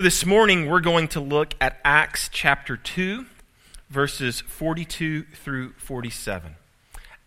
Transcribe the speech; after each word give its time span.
This 0.00 0.24
morning, 0.24 0.66
we're 0.66 0.80
going 0.80 1.08
to 1.08 1.20
look 1.20 1.52
at 1.60 1.78
Acts 1.84 2.30
chapter 2.32 2.74
2, 2.74 3.26
verses 3.90 4.40
42 4.40 5.24
through 5.24 5.74
47. 5.74 6.56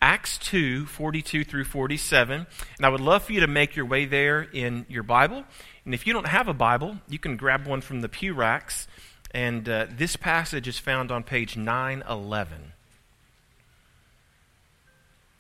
Acts 0.02 0.40
2, 0.40 0.88
42 0.88 1.44
through 1.44 1.66
47. 1.66 2.48
And 2.78 2.84
I 2.84 2.90
would 2.90 3.00
love 3.00 3.26
for 3.26 3.34
you 3.34 3.42
to 3.42 3.48
make 3.48 3.76
your 3.76 3.86
way 3.86 4.06
there 4.06 4.42
in 4.42 4.88
your 4.90 5.04
Bible. 5.04 5.44
And 5.86 5.94
if 5.94 6.08
you 6.08 6.14
don't 6.14 6.26
have 6.26 6.48
a 6.48 6.54
Bible, 6.56 6.98
you 7.08 7.20
can 7.20 7.38
grab 7.38 7.68
one 7.68 7.82
from 7.82 8.02
the 8.02 8.10
pew 8.10 8.34
racks. 8.34 8.88
And 9.30 9.70
uh, 9.70 9.86
this 9.96 10.16
passage 10.16 10.68
is 10.68 10.80
found 10.80 11.12
on 11.12 11.22
page 11.22 11.56
911. 11.56 12.74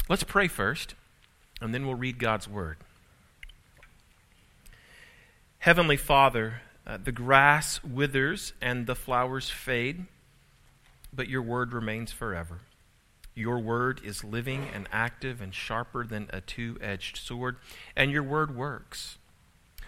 Let's 0.07 0.23
pray 0.23 0.47
first, 0.47 0.93
and 1.59 1.73
then 1.73 1.87
we'll 1.87 1.95
read 1.95 2.19
God's 2.19 2.47
Word. 2.47 2.77
Heavenly 5.57 5.97
Father, 5.97 6.61
uh, 6.85 6.97
the 7.03 7.11
grass 7.11 7.83
withers 7.83 8.53
and 8.61 8.87
the 8.87 8.95
flowers 8.95 9.49
fade, 9.49 10.05
but 11.13 11.29
your 11.29 11.41
word 11.41 11.73
remains 11.73 12.11
forever. 12.11 12.59
Your 13.35 13.59
word 13.59 14.01
is 14.03 14.23
living 14.23 14.67
and 14.73 14.87
active 14.91 15.41
and 15.41 15.53
sharper 15.53 16.05
than 16.05 16.29
a 16.31 16.41
two 16.41 16.77
edged 16.81 17.17
sword, 17.17 17.57
and 17.95 18.11
your 18.11 18.23
word 18.23 18.55
works. 18.55 19.17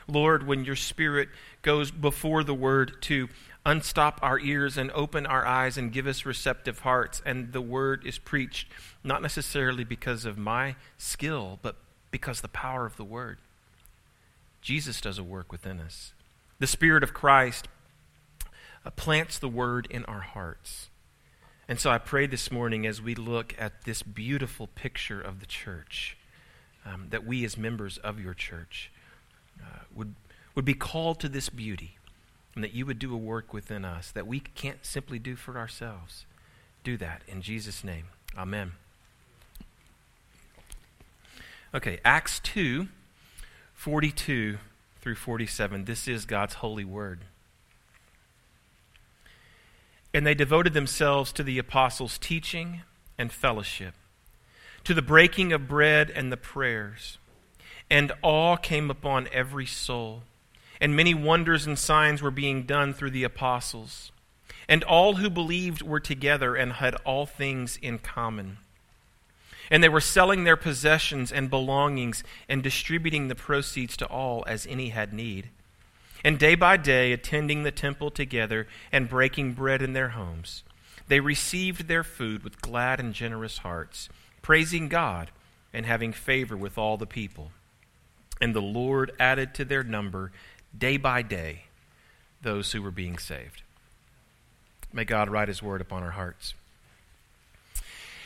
Lord, 0.07 0.45
when 0.47 0.65
your 0.65 0.75
spirit 0.75 1.29
goes 1.61 1.91
before 1.91 2.43
the 2.43 2.53
word 2.53 3.01
to 3.03 3.27
unstop 3.65 4.19
our 4.21 4.39
ears 4.39 4.77
and 4.77 4.91
open 4.91 5.25
our 5.25 5.45
eyes 5.45 5.77
and 5.77 5.91
give 5.91 6.07
us 6.07 6.25
receptive 6.25 6.79
hearts, 6.79 7.21
and 7.25 7.51
the 7.51 7.61
word 7.61 8.05
is 8.05 8.19
preached, 8.19 8.67
not 9.03 9.21
necessarily 9.21 9.83
because 9.83 10.25
of 10.25 10.37
my 10.37 10.75
skill, 10.97 11.59
but 11.61 11.75
because 12.11 12.41
the 12.41 12.47
power 12.47 12.85
of 12.85 12.97
the 12.97 13.03
word. 13.03 13.37
Jesus 14.61 15.01
does 15.01 15.17
a 15.17 15.23
work 15.23 15.51
within 15.51 15.79
us. 15.79 16.13
The 16.57 16.67
Spirit 16.67 17.03
of 17.03 17.13
Christ 17.13 17.67
uh, 18.85 18.89
plants 18.91 19.37
the 19.37 19.49
word 19.49 19.87
in 19.89 20.05
our 20.05 20.21
hearts. 20.21 20.87
And 21.67 21.79
so 21.79 21.89
I 21.89 21.97
pray 21.97 22.27
this 22.27 22.49
morning 22.49 22.85
as 22.85 23.01
we 23.01 23.13
look 23.13 23.53
at 23.59 23.83
this 23.83 24.01
beautiful 24.03 24.67
picture 24.67 25.19
of 25.19 25.41
the 25.41 25.45
church, 25.45 26.15
um, 26.85 27.07
that 27.09 27.25
we 27.25 27.43
as 27.43 27.57
members 27.57 27.97
of 27.97 28.19
your 28.21 28.33
church 28.33 28.89
uh, 29.59 29.79
would, 29.93 30.15
would 30.53 30.63
be 30.63 30.73
called 30.75 31.19
to 31.19 31.29
this 31.29 31.49
beauty, 31.49 31.97
and 32.53 32.63
that 32.63 32.73
you 32.73 32.85
would 32.85 32.99
do 32.99 33.13
a 33.13 33.17
work 33.17 33.51
within 33.51 33.83
us 33.83 34.11
that 34.11 34.25
we 34.25 34.39
can't 34.39 34.85
simply 34.85 35.19
do 35.19 35.35
for 35.35 35.57
ourselves. 35.57 36.25
Do 36.85 36.95
that 36.97 37.23
in 37.27 37.41
Jesus' 37.41 37.83
name. 37.83 38.05
Amen. 38.37 38.73
Okay, 41.73 41.99
Acts 42.05 42.39
2 42.39 42.87
42 43.73 44.57
through 45.05 45.13
47. 45.13 45.85
This 45.85 46.07
is 46.07 46.25
God's 46.25 46.55
holy 46.55 46.83
word. 46.83 47.25
And 50.15 50.25
they 50.25 50.33
devoted 50.33 50.73
themselves 50.73 51.31
to 51.33 51.43
the 51.43 51.59
apostles' 51.59 52.17
teaching 52.17 52.81
and 53.15 53.31
fellowship, 53.31 53.93
to 54.83 54.95
the 54.95 55.03
breaking 55.03 55.53
of 55.53 55.67
bread 55.67 56.09
and 56.09 56.31
the 56.31 56.37
prayers. 56.37 57.19
And 57.87 58.13
awe 58.23 58.55
came 58.55 58.89
upon 58.89 59.27
every 59.31 59.67
soul, 59.67 60.23
and 60.81 60.95
many 60.95 61.13
wonders 61.13 61.67
and 61.67 61.77
signs 61.77 62.23
were 62.23 62.31
being 62.31 62.63
done 62.63 62.91
through 62.91 63.11
the 63.11 63.25
apostles. 63.25 64.11
And 64.67 64.83
all 64.83 65.17
who 65.17 65.29
believed 65.29 65.83
were 65.83 65.99
together 65.99 66.55
and 66.55 66.73
had 66.73 66.95
all 67.05 67.27
things 67.27 67.77
in 67.79 67.99
common 67.99 68.57
and 69.69 69.83
they 69.83 69.89
were 69.89 70.01
selling 70.01 70.43
their 70.43 70.57
possessions 70.57 71.31
and 71.31 71.49
belongings 71.49 72.23
and 72.47 72.61
distributing 72.61 73.27
the 73.27 73.35
proceeds 73.35 73.97
to 73.97 74.05
all 74.05 74.43
as 74.47 74.67
any 74.67 74.89
had 74.89 75.13
need. 75.13 75.49
And 76.23 76.39
day 76.39 76.55
by 76.55 76.77
day, 76.77 77.11
attending 77.11 77.63
the 77.63 77.71
temple 77.71 78.09
together 78.09 78.67
and 78.91 79.09
breaking 79.09 79.53
bread 79.53 79.81
in 79.81 79.93
their 79.93 80.09
homes, 80.09 80.63
they 81.07 81.19
received 81.19 81.87
their 81.87 82.03
food 82.03 82.43
with 82.43 82.61
glad 82.61 82.99
and 82.99 83.13
generous 83.13 83.59
hearts, 83.59 84.09
praising 84.41 84.87
God 84.89 85.29
and 85.73 85.85
having 85.85 86.13
favor 86.13 86.57
with 86.57 86.77
all 86.77 86.97
the 86.97 87.05
people. 87.05 87.51
And 88.41 88.55
the 88.55 88.61
Lord 88.61 89.11
added 89.19 89.53
to 89.55 89.65
their 89.65 89.83
number 89.83 90.31
day 90.77 90.97
by 90.97 91.21
day 91.21 91.65
those 92.41 92.71
who 92.71 92.81
were 92.81 92.91
being 92.91 93.17
saved. 93.17 93.61
May 94.91 95.03
God 95.03 95.29
write 95.29 95.47
his 95.47 95.61
word 95.61 95.81
upon 95.81 96.03
our 96.03 96.11
hearts. 96.11 96.53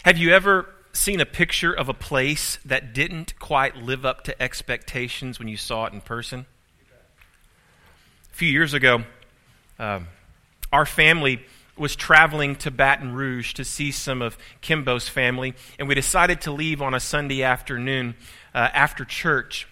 Have 0.04 0.18
you 0.18 0.32
ever 0.32 0.70
seen 1.00 1.22
a 1.22 1.26
picture 1.26 1.74
of 1.74 1.88
a 1.88 1.94
place 1.94 2.60
that 2.66 2.94
didn't 2.94 3.40
quite 3.40 3.78
live 3.78 4.06
up 4.06 4.22
to 4.26 4.42
expectations 4.42 5.40
when 5.40 5.48
you 5.48 5.56
saw 5.56 5.86
it 5.86 5.94
in 5.94 6.02
person? 6.02 6.46
A 8.32 8.36
few 8.36 8.50
years 8.50 8.74
ago, 8.74 9.04
uh, 9.80 10.02
our 10.74 10.86
family 10.86 11.46
was 11.78 11.96
traveling 11.96 12.58
to 12.58 12.70
Baton 12.70 13.14
Rouge 13.14 13.54
to 13.54 13.64
see 13.64 13.92
some 13.92 14.22
of 14.22 14.38
Kimbo's 14.60 15.08
family, 15.08 15.56
and 15.80 15.88
we 15.88 15.96
decided 15.96 16.42
to 16.42 16.52
leave 16.52 16.82
on 16.82 16.94
a 16.94 17.00
Sunday 17.00 17.44
afternoon 17.44 18.16
uh, 18.54 18.68
after 18.74 19.06
church. 19.06 19.68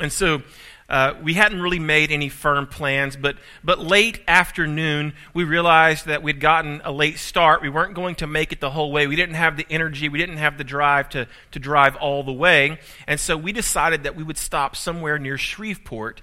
And 0.00 0.12
so 0.12 0.42
uh, 0.88 1.14
we 1.22 1.34
hadn't 1.34 1.60
really 1.60 1.78
made 1.78 2.10
any 2.10 2.30
firm 2.30 2.66
plans, 2.66 3.14
but, 3.14 3.36
but 3.62 3.78
late 3.78 4.20
afternoon, 4.26 5.12
we 5.34 5.44
realized 5.44 6.06
that 6.06 6.22
we'd 6.22 6.40
gotten 6.40 6.80
a 6.82 6.90
late 6.90 7.18
start. 7.18 7.60
We 7.60 7.68
weren't 7.68 7.94
going 7.94 8.14
to 8.16 8.26
make 8.26 8.52
it 8.52 8.60
the 8.60 8.70
whole 8.70 8.90
way. 8.90 9.06
We 9.06 9.14
didn't 9.14 9.34
have 9.34 9.58
the 9.58 9.66
energy, 9.68 10.08
we 10.08 10.18
didn't 10.18 10.38
have 10.38 10.56
the 10.56 10.64
drive 10.64 11.10
to, 11.10 11.26
to 11.50 11.58
drive 11.58 11.94
all 11.96 12.22
the 12.22 12.32
way. 12.32 12.78
And 13.06 13.20
so 13.20 13.36
we 13.36 13.52
decided 13.52 14.02
that 14.04 14.16
we 14.16 14.22
would 14.22 14.38
stop 14.38 14.74
somewhere 14.74 15.18
near 15.18 15.36
Shreveport 15.36 16.22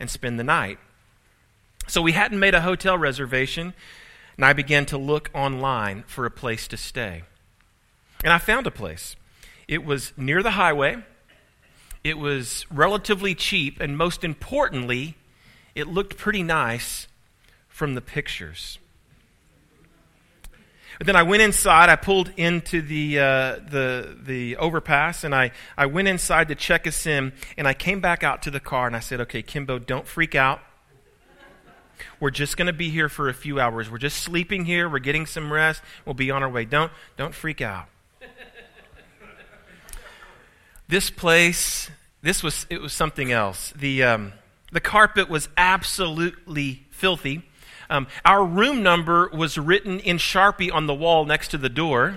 and 0.00 0.08
spend 0.08 0.38
the 0.38 0.44
night. 0.44 0.78
So 1.86 2.00
we 2.00 2.12
hadn't 2.12 2.40
made 2.40 2.54
a 2.54 2.62
hotel 2.62 2.96
reservation, 2.96 3.74
and 4.36 4.46
I 4.46 4.54
began 4.54 4.86
to 4.86 4.98
look 4.98 5.30
online 5.34 6.04
for 6.06 6.24
a 6.24 6.30
place 6.30 6.66
to 6.68 6.78
stay. 6.78 7.22
And 8.24 8.32
I 8.32 8.38
found 8.38 8.66
a 8.66 8.70
place. 8.70 9.14
It 9.68 9.84
was 9.84 10.14
near 10.16 10.42
the 10.42 10.52
highway. 10.52 11.04
It 12.06 12.18
was 12.18 12.66
relatively 12.70 13.34
cheap, 13.34 13.80
and 13.80 13.98
most 13.98 14.22
importantly, 14.22 15.16
it 15.74 15.88
looked 15.88 16.16
pretty 16.16 16.44
nice 16.44 17.08
from 17.66 17.96
the 17.96 18.00
pictures. 18.00 18.78
But 20.98 21.08
then 21.08 21.16
I 21.16 21.24
went 21.24 21.42
inside. 21.42 21.88
I 21.88 21.96
pulled 21.96 22.30
into 22.36 22.80
the, 22.80 23.18
uh, 23.18 23.24
the, 23.68 24.16
the 24.22 24.56
overpass 24.56 25.24
and 25.24 25.34
I, 25.34 25.50
I 25.76 25.86
went 25.86 26.06
inside 26.06 26.46
to 26.48 26.54
check 26.54 26.86
us 26.86 27.06
in. 27.06 27.32
And 27.58 27.66
I 27.66 27.74
came 27.74 28.00
back 28.00 28.22
out 28.22 28.40
to 28.42 28.52
the 28.52 28.60
car 28.60 28.86
and 28.86 28.94
I 28.94 29.00
said, 29.00 29.20
Okay, 29.22 29.42
Kimbo, 29.42 29.80
don't 29.80 30.06
freak 30.06 30.36
out. 30.36 30.60
We're 32.20 32.30
just 32.30 32.56
going 32.56 32.68
to 32.68 32.72
be 32.72 32.88
here 32.88 33.08
for 33.08 33.28
a 33.28 33.34
few 33.34 33.58
hours. 33.58 33.90
We're 33.90 33.98
just 33.98 34.22
sleeping 34.22 34.64
here. 34.64 34.88
We're 34.88 35.00
getting 35.00 35.26
some 35.26 35.52
rest. 35.52 35.82
We'll 36.04 36.14
be 36.14 36.30
on 36.30 36.44
our 36.44 36.48
way. 36.48 36.66
Don't, 36.66 36.92
don't 37.16 37.34
freak 37.34 37.60
out. 37.60 37.88
This 40.88 41.10
place 41.10 41.90
this 42.26 42.42
was 42.42 42.66
it 42.70 42.80
was 42.80 42.92
something 42.92 43.30
else. 43.30 43.72
The 43.76 44.02
um, 44.02 44.32
the 44.72 44.80
carpet 44.80 45.28
was 45.28 45.48
absolutely 45.56 46.84
filthy. 46.90 47.42
Um, 47.88 48.08
our 48.24 48.44
room 48.44 48.82
number 48.82 49.28
was 49.28 49.56
written 49.56 50.00
in 50.00 50.16
Sharpie 50.16 50.72
on 50.72 50.86
the 50.86 50.94
wall 50.94 51.24
next 51.24 51.52
to 51.52 51.58
the 51.58 51.68
door. 51.68 52.16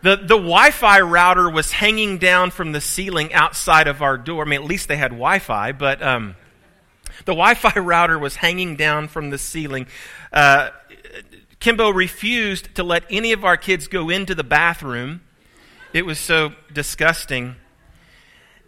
The, 0.00 0.16
the 0.16 0.28
Wi 0.28 0.70
Fi 0.70 1.00
router 1.00 1.50
was 1.50 1.72
hanging 1.72 2.16
down 2.16 2.52
from 2.52 2.72
the 2.72 2.80
ceiling 2.80 3.34
outside 3.34 3.86
of 3.86 4.00
our 4.00 4.16
door. 4.16 4.44
I 4.44 4.48
mean, 4.48 4.62
at 4.62 4.66
least 4.66 4.88
they 4.88 4.96
had 4.96 5.10
Wi 5.10 5.40
Fi, 5.40 5.72
but 5.72 6.00
um, 6.00 6.36
the 7.26 7.32
Wi 7.32 7.52
Fi 7.52 7.74
router 7.80 8.18
was 8.18 8.36
hanging 8.36 8.76
down 8.76 9.08
from 9.08 9.28
the 9.28 9.36
ceiling. 9.36 9.88
Uh, 10.32 10.70
Kimbo 11.60 11.90
refused 11.90 12.74
to 12.76 12.82
let 12.82 13.02
any 13.10 13.32
of 13.32 13.44
our 13.44 13.58
kids 13.58 13.88
go 13.88 14.08
into 14.08 14.34
the 14.34 14.44
bathroom 14.44 15.20
it 15.92 16.04
was 16.04 16.18
so 16.18 16.52
disgusting. 16.72 17.56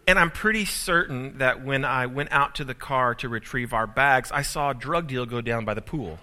And 0.07 0.17
I'm 0.17 0.31
pretty 0.31 0.65
certain 0.65 1.37
that 1.37 1.63
when 1.63 1.85
I 1.85 2.07
went 2.07 2.31
out 2.31 2.55
to 2.55 2.63
the 2.63 2.73
car 2.73 3.15
to 3.15 3.29
retrieve 3.29 3.73
our 3.73 3.87
bags, 3.87 4.31
I 4.31 4.41
saw 4.41 4.71
a 4.71 4.73
drug 4.73 5.07
deal 5.07 5.25
go 5.25 5.41
down 5.41 5.63
by 5.63 5.73
the 5.73 5.81
pool. 5.81 6.19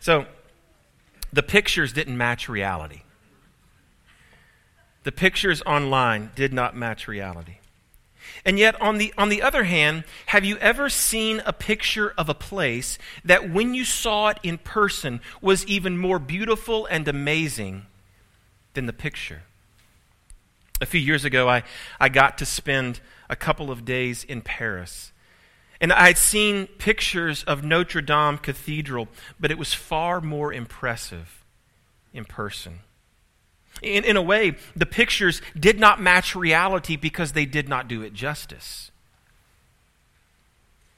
so 0.00 0.26
the 1.32 1.42
pictures 1.42 1.92
didn't 1.92 2.16
match 2.16 2.48
reality. 2.48 3.02
The 5.02 5.12
pictures 5.12 5.60
online 5.66 6.30
did 6.34 6.54
not 6.54 6.74
match 6.74 7.06
reality. 7.06 7.58
And 8.44 8.58
yet, 8.58 8.80
on 8.80 8.98
the, 8.98 9.14
on 9.16 9.30
the 9.30 9.40
other 9.40 9.64
hand, 9.64 10.04
have 10.26 10.44
you 10.44 10.58
ever 10.58 10.90
seen 10.90 11.40
a 11.46 11.52
picture 11.52 12.12
of 12.18 12.28
a 12.28 12.34
place 12.34 12.98
that 13.24 13.50
when 13.50 13.72
you 13.72 13.84
saw 13.84 14.28
it 14.28 14.38
in 14.42 14.58
person 14.58 15.20
was 15.40 15.66
even 15.66 15.96
more 15.96 16.18
beautiful 16.18 16.84
and 16.86 17.08
amazing 17.08 17.86
than 18.74 18.84
the 18.84 18.92
picture? 18.92 19.42
A 20.82 20.86
few 20.86 21.00
years 21.00 21.24
ago, 21.24 21.48
I, 21.48 21.62
I 21.98 22.10
got 22.10 22.36
to 22.38 22.46
spend 22.46 23.00
a 23.30 23.36
couple 23.36 23.70
of 23.70 23.86
days 23.86 24.24
in 24.24 24.42
Paris. 24.42 25.12
And 25.80 25.90
I 25.92 26.08
had 26.08 26.18
seen 26.18 26.66
pictures 26.66 27.44
of 27.44 27.64
Notre 27.64 28.02
Dame 28.02 28.36
Cathedral, 28.36 29.08
but 29.40 29.50
it 29.50 29.58
was 29.58 29.72
far 29.72 30.20
more 30.20 30.52
impressive 30.52 31.44
in 32.12 32.26
person. 32.26 32.80
In, 33.82 34.04
in 34.04 34.16
a 34.16 34.22
way, 34.22 34.56
the 34.74 34.86
pictures 34.86 35.42
did 35.58 35.78
not 35.78 36.00
match 36.00 36.34
reality 36.34 36.96
because 36.96 37.32
they 37.32 37.46
did 37.46 37.68
not 37.68 37.88
do 37.88 38.02
it 38.02 38.14
justice. 38.14 38.90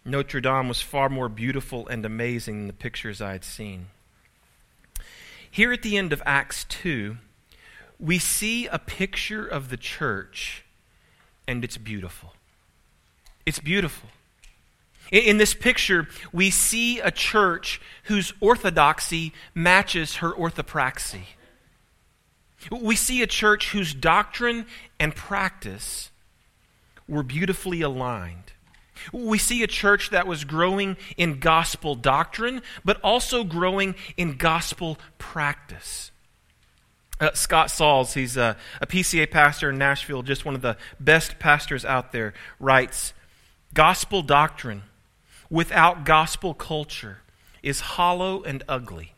Notre 0.04 0.40
Dame 0.40 0.68
was 0.68 0.80
far 0.80 1.08
more 1.08 1.28
beautiful 1.28 1.88
and 1.88 2.04
amazing 2.04 2.58
than 2.58 2.66
the 2.68 2.72
pictures 2.72 3.20
I 3.20 3.32
had 3.32 3.44
seen. 3.44 3.86
Here 5.50 5.72
at 5.72 5.82
the 5.82 5.96
end 5.96 6.12
of 6.12 6.22
Acts 6.24 6.64
2, 6.64 7.16
we 7.98 8.18
see 8.18 8.66
a 8.66 8.78
picture 8.78 9.46
of 9.46 9.68
the 9.68 9.76
church, 9.76 10.64
and 11.48 11.64
it's 11.64 11.78
beautiful. 11.78 12.34
It's 13.44 13.58
beautiful. 13.58 14.10
In 15.10 15.38
this 15.38 15.54
picture, 15.54 16.08
we 16.32 16.50
see 16.50 17.00
a 17.00 17.10
church 17.10 17.80
whose 18.04 18.32
orthodoxy 18.40 19.32
matches 19.54 20.16
her 20.16 20.32
orthopraxy. 20.32 21.22
We 22.70 22.96
see 22.96 23.22
a 23.22 23.26
church 23.26 23.70
whose 23.70 23.94
doctrine 23.94 24.66
and 24.98 25.14
practice 25.14 26.10
were 27.08 27.22
beautifully 27.22 27.82
aligned. 27.82 28.52
We 29.12 29.38
see 29.38 29.62
a 29.62 29.66
church 29.66 30.10
that 30.10 30.26
was 30.26 30.44
growing 30.44 30.96
in 31.16 31.38
gospel 31.38 31.94
doctrine, 31.94 32.62
but 32.84 33.00
also 33.02 33.44
growing 33.44 33.94
in 34.16 34.36
gospel 34.36 34.98
practice. 35.18 36.10
Uh, 37.20 37.32
Scott 37.32 37.70
Sauls, 37.70 38.14
he's 38.14 38.36
a, 38.36 38.56
a 38.80 38.86
PCA 38.86 39.30
pastor 39.30 39.70
in 39.70 39.78
Nashville, 39.78 40.22
just 40.22 40.44
one 40.44 40.54
of 40.54 40.62
the 40.62 40.76
best 41.00 41.38
pastors 41.38 41.84
out 41.84 42.12
there, 42.12 42.34
writes 42.60 43.14
Gospel 43.72 44.22
doctrine 44.22 44.82
without 45.50 46.04
gospel 46.04 46.54
culture 46.54 47.18
is 47.62 47.80
hollow 47.80 48.42
and 48.42 48.62
ugly. 48.68 49.14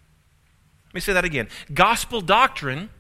Let 0.87 0.95
me 0.95 1.01
say 1.01 1.13
that 1.13 1.25
again. 1.25 1.49
Gospel 1.73 2.21
doctrine 2.21 2.91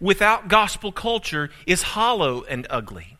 without 0.00 0.48
gospel 0.48 0.92
culture 0.92 1.50
is 1.66 1.82
hollow 1.82 2.42
and 2.44 2.66
ugly. 2.70 3.18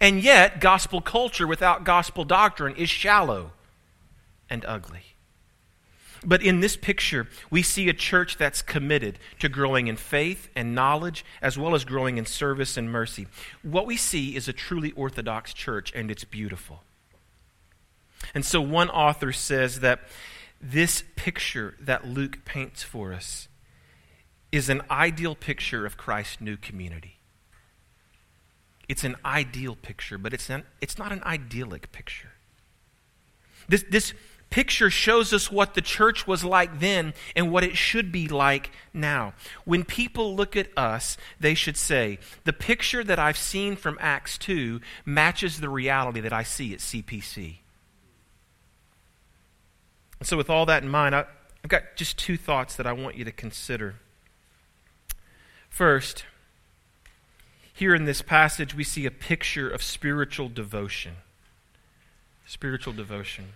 And 0.00 0.22
yet, 0.22 0.60
gospel 0.60 1.00
culture 1.00 1.46
without 1.46 1.84
gospel 1.84 2.24
doctrine 2.24 2.76
is 2.76 2.88
shallow 2.88 3.52
and 4.48 4.64
ugly. 4.64 5.10
But 6.24 6.42
in 6.42 6.60
this 6.60 6.76
picture, 6.76 7.28
we 7.50 7.62
see 7.62 7.88
a 7.88 7.94
church 7.94 8.36
that's 8.36 8.60
committed 8.60 9.18
to 9.38 9.48
growing 9.48 9.86
in 9.86 9.96
faith 9.96 10.50
and 10.54 10.74
knowledge, 10.74 11.24
as 11.40 11.56
well 11.56 11.74
as 11.74 11.84
growing 11.84 12.18
in 12.18 12.26
service 12.26 12.76
and 12.76 12.90
mercy. 12.92 13.26
What 13.62 13.86
we 13.86 13.96
see 13.96 14.36
is 14.36 14.46
a 14.46 14.52
truly 14.52 14.92
orthodox 14.92 15.54
church, 15.54 15.92
and 15.94 16.10
it's 16.10 16.24
beautiful. 16.24 16.82
And 18.34 18.44
so, 18.44 18.60
one 18.60 18.90
author 18.90 19.32
says 19.32 19.80
that 19.80 20.00
this 20.60 21.02
picture 21.16 21.74
that 21.80 22.06
Luke 22.06 22.44
paints 22.44 22.82
for 22.82 23.14
us 23.14 23.48
is 24.52 24.68
an 24.68 24.82
ideal 24.90 25.34
picture 25.34 25.86
of 25.86 25.96
Christ's 25.96 26.40
new 26.40 26.56
community. 26.56 27.18
It's 28.88 29.04
an 29.04 29.16
ideal 29.24 29.76
picture, 29.76 30.18
but 30.18 30.32
it's, 30.34 30.50
an, 30.50 30.64
it's 30.80 30.98
not 30.98 31.12
an 31.12 31.22
idyllic 31.22 31.92
picture. 31.92 32.32
This, 33.68 33.84
this 33.88 34.14
picture 34.50 34.90
shows 34.90 35.32
us 35.32 35.50
what 35.50 35.74
the 35.74 35.80
church 35.80 36.26
was 36.26 36.42
like 36.42 36.80
then 36.80 37.14
and 37.36 37.52
what 37.52 37.62
it 37.62 37.76
should 37.76 38.10
be 38.10 38.26
like 38.26 38.72
now. 38.92 39.32
When 39.64 39.84
people 39.84 40.34
look 40.34 40.56
at 40.56 40.76
us, 40.76 41.16
they 41.38 41.54
should 41.54 41.76
say, 41.76 42.18
The 42.44 42.52
picture 42.52 43.04
that 43.04 43.18
I've 43.18 43.38
seen 43.38 43.76
from 43.76 43.96
Acts 44.00 44.36
2 44.38 44.80
matches 45.04 45.60
the 45.60 45.68
reality 45.68 46.20
that 46.20 46.32
I 46.32 46.42
see 46.42 46.72
at 46.72 46.80
CPC. 46.80 47.58
And 50.18 50.28
so, 50.28 50.36
with 50.36 50.50
all 50.50 50.66
that 50.66 50.82
in 50.82 50.88
mind, 50.88 51.14
I, 51.14 51.24
I've 51.62 51.70
got 51.70 51.96
just 51.96 52.18
two 52.18 52.36
thoughts 52.36 52.74
that 52.76 52.86
I 52.86 52.92
want 52.92 53.16
you 53.16 53.24
to 53.24 53.32
consider. 53.32 53.94
First, 55.70 56.24
here 57.72 57.94
in 57.94 58.04
this 58.04 58.20
passage, 58.20 58.74
we 58.74 58.84
see 58.84 59.06
a 59.06 59.10
picture 59.10 59.70
of 59.70 59.82
spiritual 59.82 60.50
devotion. 60.50 61.12
Spiritual 62.46 62.92
devotion. 62.92 63.46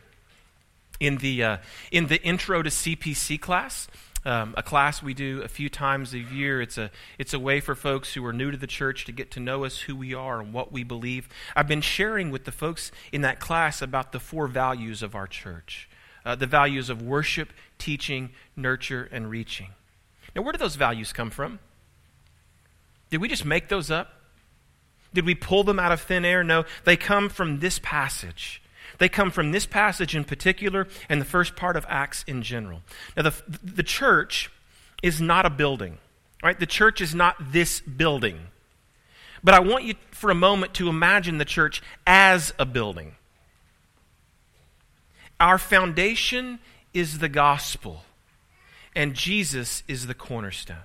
In 0.98 1.18
the, 1.18 1.44
uh, 1.44 1.56
in 1.92 2.06
the 2.06 2.22
intro 2.22 2.62
to 2.62 2.70
CPC 2.70 3.38
class, 3.38 3.88
um, 4.24 4.54
a 4.56 4.62
class 4.62 5.02
we 5.02 5.12
do 5.12 5.42
a 5.42 5.48
few 5.48 5.68
times 5.68 6.14
a 6.14 6.18
year. 6.18 6.62
It's 6.62 6.78
a, 6.78 6.90
it's 7.18 7.34
a 7.34 7.38
way 7.38 7.60
for 7.60 7.74
folks 7.74 8.14
who 8.14 8.24
are 8.24 8.32
new 8.32 8.50
to 8.50 8.56
the 8.56 8.66
church 8.66 9.04
to 9.04 9.12
get 9.12 9.30
to 9.32 9.40
know 9.40 9.64
us, 9.64 9.80
who 9.80 9.94
we 9.94 10.14
are, 10.14 10.40
and 10.40 10.52
what 10.52 10.72
we 10.72 10.82
believe. 10.84 11.28
I've 11.54 11.68
been 11.68 11.82
sharing 11.82 12.30
with 12.30 12.44
the 12.44 12.52
folks 12.52 12.90
in 13.12 13.20
that 13.20 13.40
class 13.40 13.82
about 13.82 14.12
the 14.12 14.20
four 14.20 14.46
values 14.46 15.02
of 15.02 15.14
our 15.14 15.26
church 15.26 15.88
uh, 16.24 16.34
the 16.34 16.46
values 16.46 16.88
of 16.88 17.02
worship, 17.02 17.52
teaching, 17.76 18.30
nurture, 18.56 19.08
and 19.12 19.28
reaching. 19.28 19.68
Now, 20.34 20.40
where 20.40 20.52
do 20.52 20.58
those 20.58 20.76
values 20.76 21.12
come 21.12 21.30
from? 21.30 21.58
Did 23.10 23.20
we 23.20 23.28
just 23.28 23.44
make 23.44 23.68
those 23.68 23.90
up? 23.90 24.12
Did 25.12 25.24
we 25.24 25.34
pull 25.34 25.62
them 25.62 25.78
out 25.78 25.92
of 25.92 26.00
thin 26.00 26.24
air? 26.24 26.42
No, 26.42 26.64
they 26.84 26.96
come 26.96 27.28
from 27.28 27.60
this 27.60 27.78
passage. 27.78 28.60
They 28.98 29.08
come 29.08 29.30
from 29.30 29.52
this 29.52 29.66
passage 29.66 30.14
in 30.14 30.24
particular 30.24 30.86
and 31.08 31.20
the 31.20 31.24
first 31.24 31.56
part 31.56 31.76
of 31.76 31.86
Acts 31.88 32.24
in 32.26 32.42
general. 32.42 32.82
Now, 33.16 33.22
the, 33.24 33.34
the 33.62 33.82
church 33.82 34.50
is 35.02 35.20
not 35.20 35.46
a 35.46 35.50
building, 35.50 35.98
right? 36.42 36.58
The 36.58 36.66
church 36.66 37.00
is 37.00 37.14
not 37.14 37.36
this 37.52 37.80
building. 37.80 38.38
But 39.42 39.54
I 39.54 39.60
want 39.60 39.84
you 39.84 39.94
for 40.10 40.30
a 40.30 40.34
moment 40.34 40.74
to 40.74 40.88
imagine 40.88 41.38
the 41.38 41.44
church 41.44 41.82
as 42.06 42.54
a 42.58 42.64
building. 42.64 43.14
Our 45.38 45.58
foundation 45.58 46.60
is 46.94 47.18
the 47.18 47.28
gospel, 47.28 48.04
and 48.94 49.14
Jesus 49.14 49.82
is 49.86 50.06
the 50.06 50.14
cornerstone. 50.14 50.78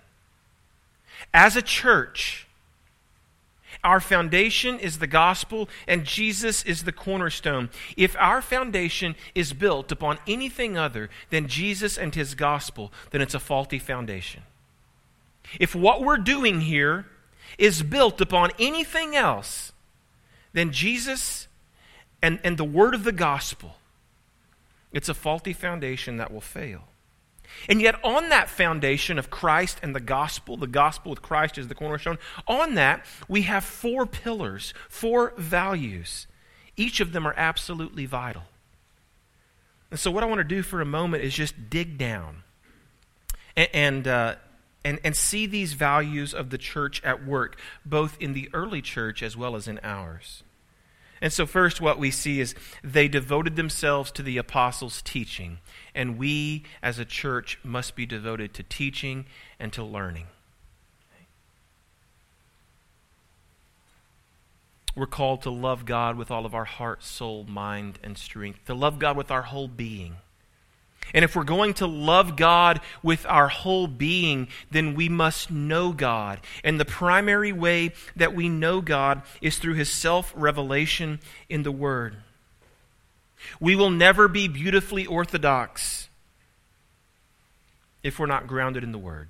As 1.33 1.55
a 1.55 1.61
church, 1.61 2.47
our 3.83 4.01
foundation 4.01 4.77
is 4.79 4.99
the 4.99 5.07
gospel, 5.07 5.69
and 5.87 6.03
Jesus 6.03 6.63
is 6.63 6.83
the 6.83 6.91
cornerstone. 6.91 7.69
If 7.95 8.15
our 8.17 8.41
foundation 8.41 9.15
is 9.33 9.53
built 9.53 9.91
upon 9.91 10.19
anything 10.27 10.77
other 10.77 11.09
than 11.29 11.47
Jesus 11.47 11.97
and 11.97 12.13
his 12.13 12.35
gospel, 12.35 12.91
then 13.11 13.21
it's 13.21 13.33
a 13.33 13.39
faulty 13.39 13.79
foundation. 13.79 14.43
If 15.59 15.73
what 15.73 16.01
we're 16.01 16.17
doing 16.17 16.61
here 16.61 17.05
is 17.57 17.81
built 17.81 18.19
upon 18.19 18.51
anything 18.59 19.15
else 19.15 19.71
than 20.53 20.71
Jesus 20.71 21.47
and, 22.21 22.39
and 22.43 22.57
the 22.57 22.65
word 22.65 22.93
of 22.93 23.05
the 23.05 23.11
gospel, 23.13 23.75
it's 24.91 25.09
a 25.09 25.13
faulty 25.13 25.53
foundation 25.53 26.17
that 26.17 26.33
will 26.33 26.41
fail. 26.41 26.83
And 27.67 27.81
yet, 27.81 28.03
on 28.03 28.29
that 28.29 28.49
foundation 28.49 29.17
of 29.19 29.29
Christ 29.29 29.79
and 29.83 29.95
the 29.95 29.99
gospel, 29.99 30.57
the 30.57 30.67
gospel 30.67 31.09
with 31.09 31.21
Christ 31.21 31.57
is 31.57 31.67
the 31.67 31.75
cornerstone, 31.75 32.17
on 32.47 32.75
that 32.75 33.05
we 33.27 33.43
have 33.43 33.63
four 33.63 34.05
pillars, 34.05 34.73
four 34.87 35.33
values. 35.37 36.27
Each 36.77 36.99
of 36.99 37.11
them 37.11 37.27
are 37.27 37.33
absolutely 37.35 38.05
vital. 38.05 38.43
And 39.91 39.99
so, 39.99 40.11
what 40.11 40.23
I 40.23 40.27
want 40.27 40.39
to 40.39 40.43
do 40.43 40.61
for 40.61 40.81
a 40.81 40.85
moment 40.85 41.23
is 41.23 41.33
just 41.33 41.69
dig 41.69 41.97
down 41.97 42.43
and, 43.55 43.69
and, 43.73 44.07
uh, 44.07 44.35
and, 44.85 44.99
and 45.03 45.15
see 45.15 45.45
these 45.45 45.73
values 45.73 46.33
of 46.33 46.51
the 46.51 46.57
church 46.57 47.03
at 47.03 47.25
work, 47.25 47.59
both 47.85 48.17
in 48.19 48.33
the 48.33 48.49
early 48.53 48.81
church 48.81 49.21
as 49.23 49.35
well 49.35 49.55
as 49.55 49.67
in 49.67 49.79
ours. 49.83 50.43
And 51.21 51.33
so, 51.33 51.45
first, 51.45 51.81
what 51.81 51.99
we 51.99 52.11
see 52.11 52.39
is 52.39 52.55
they 52.83 53.07
devoted 53.07 53.55
themselves 53.55 54.11
to 54.11 54.23
the 54.23 54.37
apostles' 54.37 55.01
teaching. 55.01 55.59
And 55.99 56.17
we, 56.17 56.63
as 56.81 56.97
a 56.97 57.03
church, 57.03 57.59
must 57.61 57.93
be 57.93 58.05
devoted 58.05 58.53
to 58.53 58.63
teaching 58.63 59.25
and 59.59 59.73
to 59.73 59.83
learning. 59.83 60.27
We're 64.95 65.07
called 65.07 65.41
to 65.41 65.49
love 65.49 65.83
God 65.85 66.15
with 66.15 66.31
all 66.31 66.45
of 66.45 66.55
our 66.55 66.63
heart, 66.63 67.03
soul, 67.03 67.43
mind, 67.43 67.99
and 68.01 68.17
strength, 68.17 68.63
to 68.67 68.73
love 68.73 68.97
God 68.97 69.17
with 69.17 69.29
our 69.29 69.41
whole 69.41 69.67
being. 69.67 70.15
And 71.13 71.25
if 71.25 71.35
we're 71.35 71.43
going 71.43 71.73
to 71.75 71.85
love 71.85 72.37
God 72.37 72.79
with 73.03 73.25
our 73.25 73.49
whole 73.49 73.87
being, 73.87 74.47
then 74.71 74.95
we 74.95 75.09
must 75.09 75.51
know 75.51 75.91
God. 75.91 76.39
And 76.63 76.79
the 76.79 76.85
primary 76.85 77.51
way 77.51 77.91
that 78.15 78.33
we 78.33 78.47
know 78.47 78.79
God 78.79 79.23
is 79.41 79.57
through 79.57 79.73
His 79.73 79.91
self 79.91 80.31
revelation 80.33 81.19
in 81.49 81.63
the 81.63 81.73
Word. 81.73 82.15
We 83.59 83.75
will 83.75 83.89
never 83.89 84.27
be 84.27 84.47
beautifully 84.47 85.05
orthodox 85.05 86.09
if 88.03 88.19
we're 88.19 88.25
not 88.25 88.47
grounded 88.47 88.83
in 88.83 88.91
the 88.91 88.97
Word. 88.97 89.29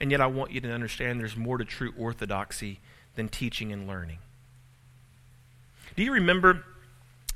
And 0.00 0.10
yet, 0.10 0.20
I 0.20 0.26
want 0.26 0.50
you 0.50 0.60
to 0.62 0.72
understand 0.72 1.20
there's 1.20 1.36
more 1.36 1.58
to 1.58 1.64
true 1.64 1.92
orthodoxy 1.98 2.80
than 3.16 3.28
teaching 3.28 3.70
and 3.72 3.86
learning. 3.86 4.18
Do 5.94 6.02
you 6.02 6.12
remember 6.12 6.64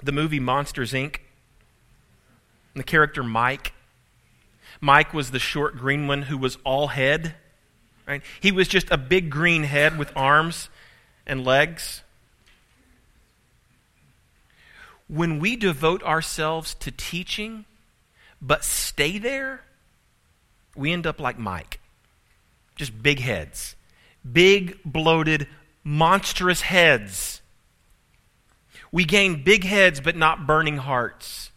the 0.03 0.13
movie 0.13 0.41
Monsters, 0.41 0.93
Inc.? 0.93 1.17
The 2.75 2.83
character 2.83 3.23
Mike. 3.23 3.73
Mike 4.81 5.13
was 5.13 5.31
the 5.31 5.39
short 5.39 5.77
green 5.77 6.07
one 6.07 6.23
who 6.23 6.39
was 6.39 6.57
all 6.65 6.89
head. 6.89 7.35
Right? 8.07 8.23
He 8.41 8.53
was 8.53 8.69
just 8.69 8.91
a 8.91 8.99
big 8.99 9.31
green 9.31 9.65
head 9.65 9.99
with 9.99 10.11
arms 10.17 10.69
and 11.27 11.45
legs. 11.45 12.03
When 15.09 15.39
we 15.39 15.57
devote 15.57 16.03
ourselves 16.03 16.75
to 16.77 16.91
teaching, 16.91 17.65
but 18.41 18.65
stay 18.65 19.19
there, 19.19 19.63
we 20.75 20.93
end 20.93 21.07
up 21.07 21.21
like 21.21 21.39
Mike. 21.39 21.81
just 22.77 23.03
big 23.03 23.21
heads. 23.21 23.77
Big, 24.31 24.79
bloated, 24.85 25.47
monstrous 25.85 26.63
heads. 26.63 27.41
We 28.91 29.05
gain 29.05 29.45
big 29.45 29.65
heads, 29.65 30.01
but 30.01 30.17
not 30.17 30.47
burning 30.47 30.79
hearts. 30.79 31.51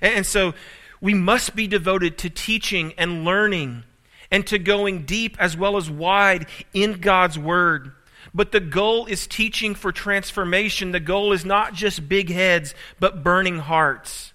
And 0.00 0.26
so 0.26 0.54
we 1.00 1.14
must 1.14 1.56
be 1.56 1.66
devoted 1.66 2.18
to 2.18 2.30
teaching 2.30 2.92
and 2.98 3.24
learning 3.24 3.84
and 4.30 4.46
to 4.46 4.58
going 4.58 5.04
deep 5.04 5.36
as 5.38 5.56
well 5.56 5.76
as 5.76 5.90
wide 5.90 6.46
in 6.72 7.00
God's 7.00 7.38
Word. 7.38 7.92
But 8.34 8.52
the 8.52 8.60
goal 8.60 9.06
is 9.06 9.26
teaching 9.26 9.74
for 9.74 9.92
transformation. 9.92 10.92
The 10.92 11.00
goal 11.00 11.32
is 11.32 11.44
not 11.44 11.74
just 11.74 12.08
big 12.08 12.30
heads, 12.30 12.74
but 12.98 13.22
burning 13.22 13.58
hearts. 13.58 14.32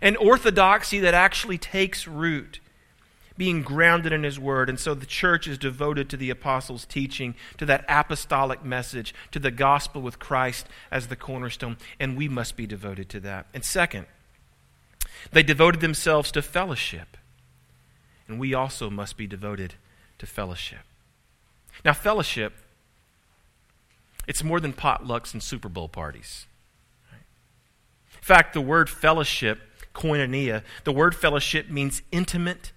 An 0.00 0.16
orthodoxy 0.16 1.00
that 1.00 1.14
actually 1.14 1.58
takes 1.58 2.06
root, 2.06 2.60
being 3.36 3.62
grounded 3.62 4.12
in 4.12 4.22
His 4.22 4.38
Word. 4.38 4.68
And 4.68 4.80
so 4.80 4.94
the 4.94 5.06
church 5.06 5.46
is 5.46 5.58
devoted 5.58 6.08
to 6.10 6.16
the 6.16 6.30
apostles' 6.30 6.86
teaching, 6.86 7.34
to 7.58 7.66
that 7.66 7.84
apostolic 7.88 8.64
message, 8.64 9.14
to 9.32 9.38
the 9.38 9.50
gospel 9.50 10.00
with 10.00 10.18
Christ 10.18 10.66
as 10.90 11.08
the 11.08 11.16
cornerstone. 11.16 11.76
And 12.00 12.16
we 12.16 12.28
must 12.28 12.56
be 12.56 12.66
devoted 12.66 13.08
to 13.10 13.20
that. 13.20 13.46
And 13.52 13.64
second, 13.64 14.06
they 15.32 15.42
devoted 15.42 15.80
themselves 15.80 16.30
to 16.32 16.42
fellowship 16.42 17.16
and 18.28 18.38
we 18.38 18.54
also 18.54 18.90
must 18.90 19.16
be 19.16 19.26
devoted 19.26 19.74
to 20.18 20.26
fellowship. 20.26 20.80
Now, 21.84 21.92
fellowship, 21.92 22.54
it's 24.26 24.42
more 24.42 24.60
than 24.60 24.72
potlucks 24.72 25.32
and 25.32 25.42
Super 25.42 25.68
Bowl 25.68 25.88
parties. 25.88 26.46
In 27.12 28.22
fact, 28.22 28.54
the 28.54 28.60
word 28.60 28.90
fellowship, 28.90 29.60
koinonia, 29.94 30.62
the 30.84 30.92
word 30.92 31.14
fellowship 31.14 31.70
means 31.70 32.02
intimate 32.10 32.72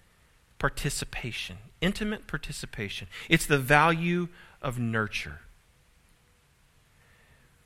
participation. 0.60 1.58
Intimate 1.82 2.28
participation. 2.28 3.08
It's 3.30 3.46
the 3.46 3.58
value 3.58 4.28
of 4.62 4.78
nurture. 4.78 5.40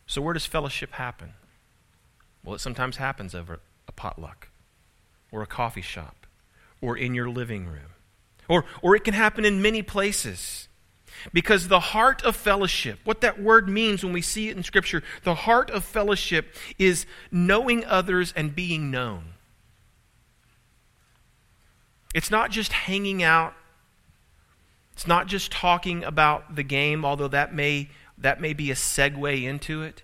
So, 0.05 0.21
where 0.21 0.33
does 0.33 0.45
fellowship 0.45 0.93
happen? 0.93 1.33
Well, 2.43 2.55
it 2.55 2.59
sometimes 2.59 2.97
happens 2.97 3.33
over 3.33 3.59
a 3.87 3.91
potluck 3.91 4.49
or 5.31 5.41
a 5.41 5.47
coffee 5.47 5.81
shop 5.81 6.27
or 6.81 6.97
in 6.97 7.15
your 7.15 7.29
living 7.29 7.65
room. 7.65 7.93
Or, 8.47 8.65
or 8.81 8.95
it 8.95 9.03
can 9.03 9.13
happen 9.13 9.45
in 9.45 9.61
many 9.61 9.81
places. 9.81 10.67
Because 11.31 11.67
the 11.67 11.79
heart 11.79 12.23
of 12.23 12.35
fellowship, 12.35 12.99
what 13.03 13.21
that 13.21 13.41
word 13.41 13.69
means 13.69 14.03
when 14.03 14.13
we 14.13 14.21
see 14.21 14.49
it 14.49 14.57
in 14.57 14.63
Scripture, 14.63 15.03
the 15.23 15.35
heart 15.35 15.69
of 15.69 15.85
fellowship 15.85 16.53
is 16.77 17.05
knowing 17.31 17.85
others 17.85 18.33
and 18.35 18.55
being 18.55 18.91
known. 18.91 19.33
It's 22.13 22.29
not 22.29 22.51
just 22.51 22.73
hanging 22.73 23.23
out. 23.23 23.53
It's 24.93 25.07
not 25.07 25.27
just 25.27 25.51
talking 25.51 26.03
about 26.03 26.55
the 26.55 26.63
game, 26.63 27.03
although 27.03 27.27
that 27.29 27.53
may, 27.53 27.89
that 28.17 28.39
may 28.39 28.53
be 28.53 28.69
a 28.69 28.75
segue 28.75 29.43
into 29.43 29.81
it. 29.81 30.03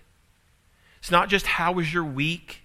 It's 0.98 1.10
not 1.10 1.28
just 1.28 1.46
how 1.46 1.72
was 1.72 1.94
your 1.94 2.04
week. 2.04 2.59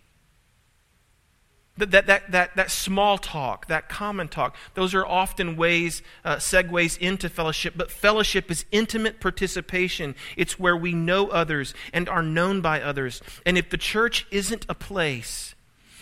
That, 1.78 1.92
that, 1.92 2.08
that, 2.08 2.32
that, 2.32 2.56
that 2.56 2.72
small 2.72 3.18
talk, 3.18 3.68
that 3.68 3.90
common 3.90 4.30
talk, 4.30 4.56
those 4.76 4.94
are 4.94 5.06
often 5.06 5.58
ways, 5.58 6.02
uh, 6.24 6.38
segues 6.38 6.98
into 6.98 7.28
fellowship. 7.28 7.74
But 7.76 7.92
fellowship 7.92 8.50
is 8.50 8.64
intimate 8.72 9.20
participation. 9.20 10.16
It's 10.38 10.58
where 10.58 10.78
we 10.78 10.94
know 10.94 11.28
others 11.28 11.74
and 11.92 12.08
are 12.08 12.24
known 12.24 12.62
by 12.62 12.82
others. 12.82 13.22
And 13.46 13.58
if 13.58 13.70
the 13.70 13.78
church 13.78 14.26
isn't 14.32 14.66
a 14.70 14.74
place 14.74 15.54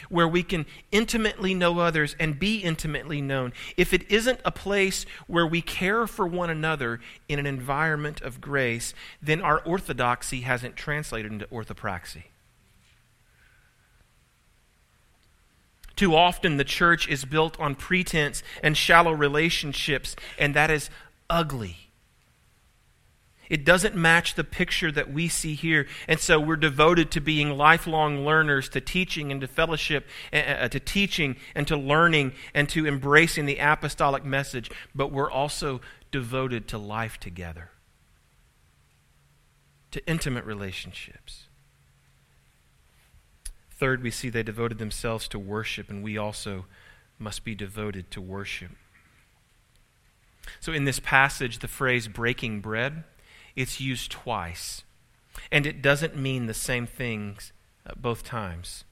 where 0.10 0.28
we 0.28 0.44
can 0.44 0.68
intimately 0.92 1.56
know 1.56 1.80
others 1.80 2.16
and 2.20 2.38
be 2.38 2.60
intimately 2.60 3.20
known, 3.20 3.52
if 3.76 3.96
it 3.96 4.12
isn't 4.12 4.42
a 4.46 4.52
place 4.52 5.08
where 5.26 5.48
we 5.48 5.62
care 5.62 6.06
for 6.06 6.28
one 6.28 6.52
another 6.52 7.00
in 7.28 7.40
an 7.40 7.48
environment 7.48 8.22
of 8.22 8.40
grace, 8.40 8.94
then 9.24 9.42
our 9.42 9.60
orthodoxy 9.62 10.42
hasn't 10.42 10.76
translated 10.76 11.32
into 11.32 11.48
orthopraxy. 11.48 12.26
Too 15.96 16.16
often, 16.16 16.58
the 16.58 16.64
church 16.64 17.08
is 17.08 17.26
built 17.26 17.60
on 17.60 17.76
pretense 17.76 18.42
and 18.64 18.76
shallow 18.76 19.12
relationships, 19.12 20.16
and 20.40 20.56
that 20.56 20.72
is 20.72 20.90
ugly. 21.30 21.84
It 23.50 23.66
doesn't 23.66 23.96
match 23.96 24.34
the 24.34 24.44
picture 24.44 24.92
that 24.92 25.14
we 25.14 25.28
see 25.28 25.54
here. 25.54 25.86
And 26.08 26.20
so 26.20 26.40
we're 26.40 26.56
devoted 26.56 27.12
to 27.12 27.22
being 27.22 27.52
lifelong 27.52 28.26
learners, 28.26 28.68
to 28.70 28.82
teaching 28.82 29.32
and 29.32 29.42
to 29.42 29.48
fellowship, 29.48 30.08
uh, 30.32 30.68
to 30.70 30.80
teaching 30.80 31.36
and 31.54 31.68
to 31.68 31.78
learning 31.78 32.34
and 32.56 32.68
to 32.70 32.88
embracing 32.88 33.46
the 33.46 33.60
apostolic 33.60 34.26
message. 34.26 34.72
But 34.96 35.12
we're 35.12 35.30
also 35.30 35.82
devoted 36.12 36.68
to 36.70 36.80
life 36.80 37.20
together, 37.20 37.70
to 39.92 40.04
intimate 40.08 40.46
relationships. 40.46 41.48
Third, 43.84 44.02
we 44.02 44.12
see 44.12 44.30
they 44.30 44.44
devoted 44.44 44.78
themselves 44.78 45.28
to 45.28 45.38
worship, 45.38 45.90
and 45.90 46.02
we 46.02 46.18
also 46.18 46.64
must 47.20 47.44
be 47.44 47.54
devoted 47.54 48.10
to 48.12 48.22
worship. 48.22 48.72
So, 50.62 50.72
in 50.72 50.86
this 50.86 51.02
passage, 51.02 51.60
the 51.60 51.68
phrase 51.68 52.08
breaking 52.08 52.62
bread, 52.62 53.04
it's 53.58 53.82
used 53.82 54.10
twice. 54.10 54.84
And 55.52 55.66
it 55.66 55.82
doesn't 55.82 56.16
mean 56.16 56.46
the 56.46 56.54
same 56.54 56.88
things 56.88 57.52
uh, 57.86 57.92
both 57.98 58.24
times. 58.24 58.86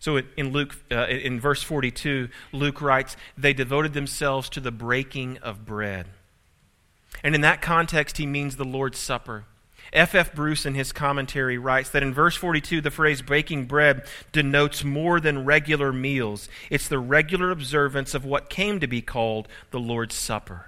So 0.00 0.22
in 0.38 0.52
Luke, 0.52 0.74
uh, 0.90 1.08
in 1.08 1.38
verse 1.38 1.62
42, 1.62 2.30
Luke 2.50 2.80
writes, 2.80 3.14
they 3.36 3.52
devoted 3.52 3.92
themselves 3.92 4.48
to 4.48 4.60
the 4.60 4.72
breaking 4.72 5.36
of 5.42 5.66
bread. 5.66 6.06
And 7.22 7.34
in 7.34 7.42
that 7.42 7.60
context, 7.60 8.16
he 8.16 8.24
means 8.24 8.56
the 8.56 8.64
Lord's 8.64 8.98
Supper. 8.98 9.44
F. 9.92 10.14
F. 10.14 10.34
Bruce, 10.34 10.64
in 10.64 10.74
his 10.74 10.92
commentary, 10.92 11.58
writes 11.58 11.90
that 11.90 12.02
in 12.02 12.14
verse 12.14 12.34
42, 12.34 12.80
the 12.80 12.90
phrase 12.90 13.20
breaking 13.20 13.66
bread 13.66 14.06
denotes 14.32 14.84
more 14.84 15.20
than 15.20 15.44
regular 15.44 15.92
meals. 15.92 16.48
It's 16.70 16.88
the 16.88 16.98
regular 16.98 17.50
observance 17.50 18.14
of 18.14 18.24
what 18.24 18.48
came 18.48 18.80
to 18.80 18.86
be 18.86 19.02
called 19.02 19.48
the 19.70 19.80
Lord's 19.80 20.14
Supper. 20.14 20.66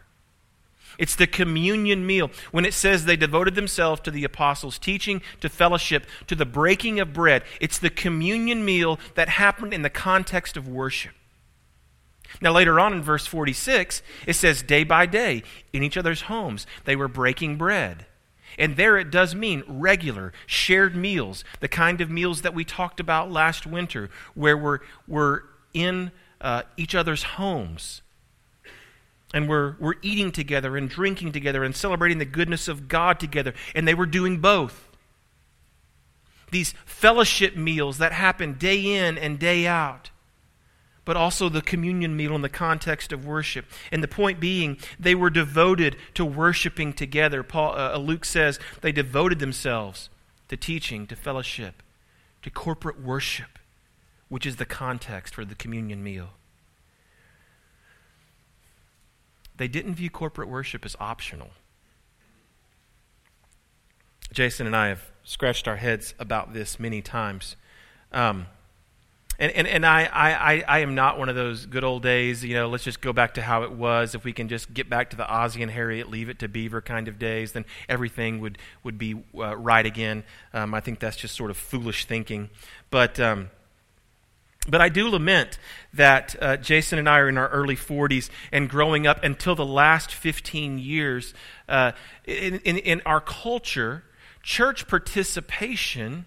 It's 0.98 1.16
the 1.16 1.26
communion 1.26 2.06
meal. 2.06 2.30
When 2.52 2.64
it 2.64 2.74
says 2.74 3.04
they 3.04 3.16
devoted 3.16 3.54
themselves 3.54 4.00
to 4.02 4.10
the 4.10 4.24
apostles' 4.24 4.78
teaching, 4.78 5.22
to 5.40 5.48
fellowship, 5.48 6.06
to 6.26 6.34
the 6.34 6.44
breaking 6.44 7.00
of 7.00 7.12
bread, 7.12 7.42
it's 7.60 7.78
the 7.78 7.90
communion 7.90 8.64
meal 8.64 9.00
that 9.14 9.28
happened 9.28 9.72
in 9.72 9.82
the 9.82 9.90
context 9.90 10.56
of 10.56 10.68
worship. 10.68 11.12
Now, 12.40 12.52
later 12.52 12.78
on 12.78 12.92
in 12.92 13.02
verse 13.02 13.26
46, 13.26 14.02
it 14.26 14.34
says, 14.34 14.62
day 14.62 14.84
by 14.84 15.06
day, 15.06 15.42
in 15.72 15.82
each 15.82 15.96
other's 15.96 16.22
homes, 16.22 16.66
they 16.84 16.96
were 16.96 17.08
breaking 17.08 17.56
bread. 17.56 18.06
And 18.58 18.76
there 18.76 18.98
it 18.98 19.10
does 19.10 19.34
mean 19.34 19.64
regular, 19.66 20.32
shared 20.46 20.94
meals, 20.94 21.44
the 21.60 21.68
kind 21.68 22.00
of 22.00 22.10
meals 22.10 22.42
that 22.42 22.54
we 22.54 22.64
talked 22.64 23.00
about 23.00 23.30
last 23.30 23.66
winter, 23.66 24.10
where 24.34 24.56
we're, 24.56 24.80
we're 25.06 25.42
in 25.72 26.12
uh, 26.40 26.62
each 26.76 26.94
other's 26.94 27.22
homes. 27.22 28.02
And 29.32 29.48
we're, 29.48 29.74
we're 29.80 29.96
eating 30.02 30.30
together 30.30 30.76
and 30.76 30.88
drinking 30.88 31.32
together 31.32 31.64
and 31.64 31.74
celebrating 31.74 32.18
the 32.18 32.24
goodness 32.24 32.68
of 32.68 32.86
God 32.86 33.18
together. 33.18 33.52
And 33.74 33.86
they 33.88 33.94
were 33.94 34.06
doing 34.06 34.38
both. 34.38 34.88
These 36.52 36.74
fellowship 36.84 37.56
meals 37.56 37.98
that 37.98 38.12
happen 38.12 38.54
day 38.54 38.94
in 38.94 39.18
and 39.18 39.38
day 39.38 39.66
out 39.66 40.10
but 41.04 41.16
also 41.16 41.48
the 41.48 41.62
communion 41.62 42.16
meal 42.16 42.34
in 42.34 42.42
the 42.42 42.48
context 42.48 43.12
of 43.12 43.26
worship. 43.26 43.66
And 43.92 44.02
the 44.02 44.08
point 44.08 44.40
being, 44.40 44.78
they 44.98 45.14
were 45.14 45.30
devoted 45.30 45.96
to 46.14 46.24
worshiping 46.24 46.92
together. 46.92 47.42
Paul, 47.42 47.76
uh, 47.76 47.96
Luke 47.98 48.24
says 48.24 48.58
they 48.80 48.92
devoted 48.92 49.38
themselves 49.38 50.08
to 50.48 50.56
teaching, 50.56 51.06
to 51.06 51.16
fellowship, 51.16 51.82
to 52.42 52.50
corporate 52.50 53.00
worship, 53.00 53.58
which 54.28 54.46
is 54.46 54.56
the 54.56 54.64
context 54.64 55.34
for 55.34 55.44
the 55.44 55.54
communion 55.54 56.02
meal. 56.02 56.30
They 59.56 59.68
didn't 59.68 59.94
view 59.94 60.10
corporate 60.10 60.48
worship 60.48 60.84
as 60.84 60.96
optional. 60.98 61.50
Jason 64.32 64.66
and 64.66 64.74
I 64.74 64.88
have 64.88 65.12
scratched 65.22 65.68
our 65.68 65.76
heads 65.76 66.12
about 66.18 66.52
this 66.52 66.80
many 66.80 67.00
times. 67.00 67.54
Um, 68.10 68.46
and, 69.38 69.50
and, 69.52 69.66
and 69.66 69.84
I, 69.84 70.04
I, 70.04 70.64
I 70.66 70.78
am 70.80 70.94
not 70.94 71.18
one 71.18 71.28
of 71.28 71.34
those 71.34 71.66
good 71.66 71.84
old 71.84 72.02
days, 72.02 72.44
you 72.44 72.54
know, 72.54 72.68
let's 72.68 72.84
just 72.84 73.00
go 73.00 73.12
back 73.12 73.34
to 73.34 73.42
how 73.42 73.64
it 73.64 73.72
was. 73.72 74.14
If 74.14 74.24
we 74.24 74.32
can 74.32 74.48
just 74.48 74.72
get 74.72 74.88
back 74.88 75.10
to 75.10 75.16
the 75.16 75.28
Ozzie 75.28 75.62
and 75.62 75.70
Harriet, 75.70 76.08
leave 76.08 76.28
it 76.28 76.38
to 76.40 76.48
Beaver 76.48 76.80
kind 76.80 77.08
of 77.08 77.18
days, 77.18 77.52
then 77.52 77.64
everything 77.88 78.40
would, 78.40 78.58
would 78.84 78.98
be 78.98 79.22
uh, 79.36 79.56
right 79.56 79.84
again. 79.84 80.24
Um, 80.52 80.74
I 80.74 80.80
think 80.80 81.00
that's 81.00 81.16
just 81.16 81.34
sort 81.34 81.50
of 81.50 81.56
foolish 81.56 82.04
thinking. 82.04 82.50
But, 82.90 83.18
um, 83.18 83.50
but 84.68 84.80
I 84.80 84.88
do 84.88 85.08
lament 85.08 85.58
that 85.92 86.36
uh, 86.40 86.56
Jason 86.56 86.98
and 86.98 87.08
I 87.08 87.18
are 87.18 87.28
in 87.28 87.36
our 87.36 87.48
early 87.48 87.76
40s 87.76 88.30
and 88.52 88.68
growing 88.68 89.06
up 89.06 89.22
until 89.24 89.54
the 89.54 89.66
last 89.66 90.14
15 90.14 90.78
years. 90.78 91.34
Uh, 91.68 91.92
in, 92.24 92.60
in, 92.60 92.78
in 92.78 93.02
our 93.04 93.20
culture, 93.20 94.04
church 94.42 94.86
participation 94.86 96.26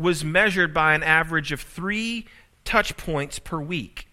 was 0.00 0.24
measured 0.24 0.72
by 0.72 0.94
an 0.94 1.02
average 1.02 1.52
of 1.52 1.60
three 1.60 2.26
touch 2.64 2.96
points 2.96 3.38
per 3.38 3.60
week. 3.60 4.06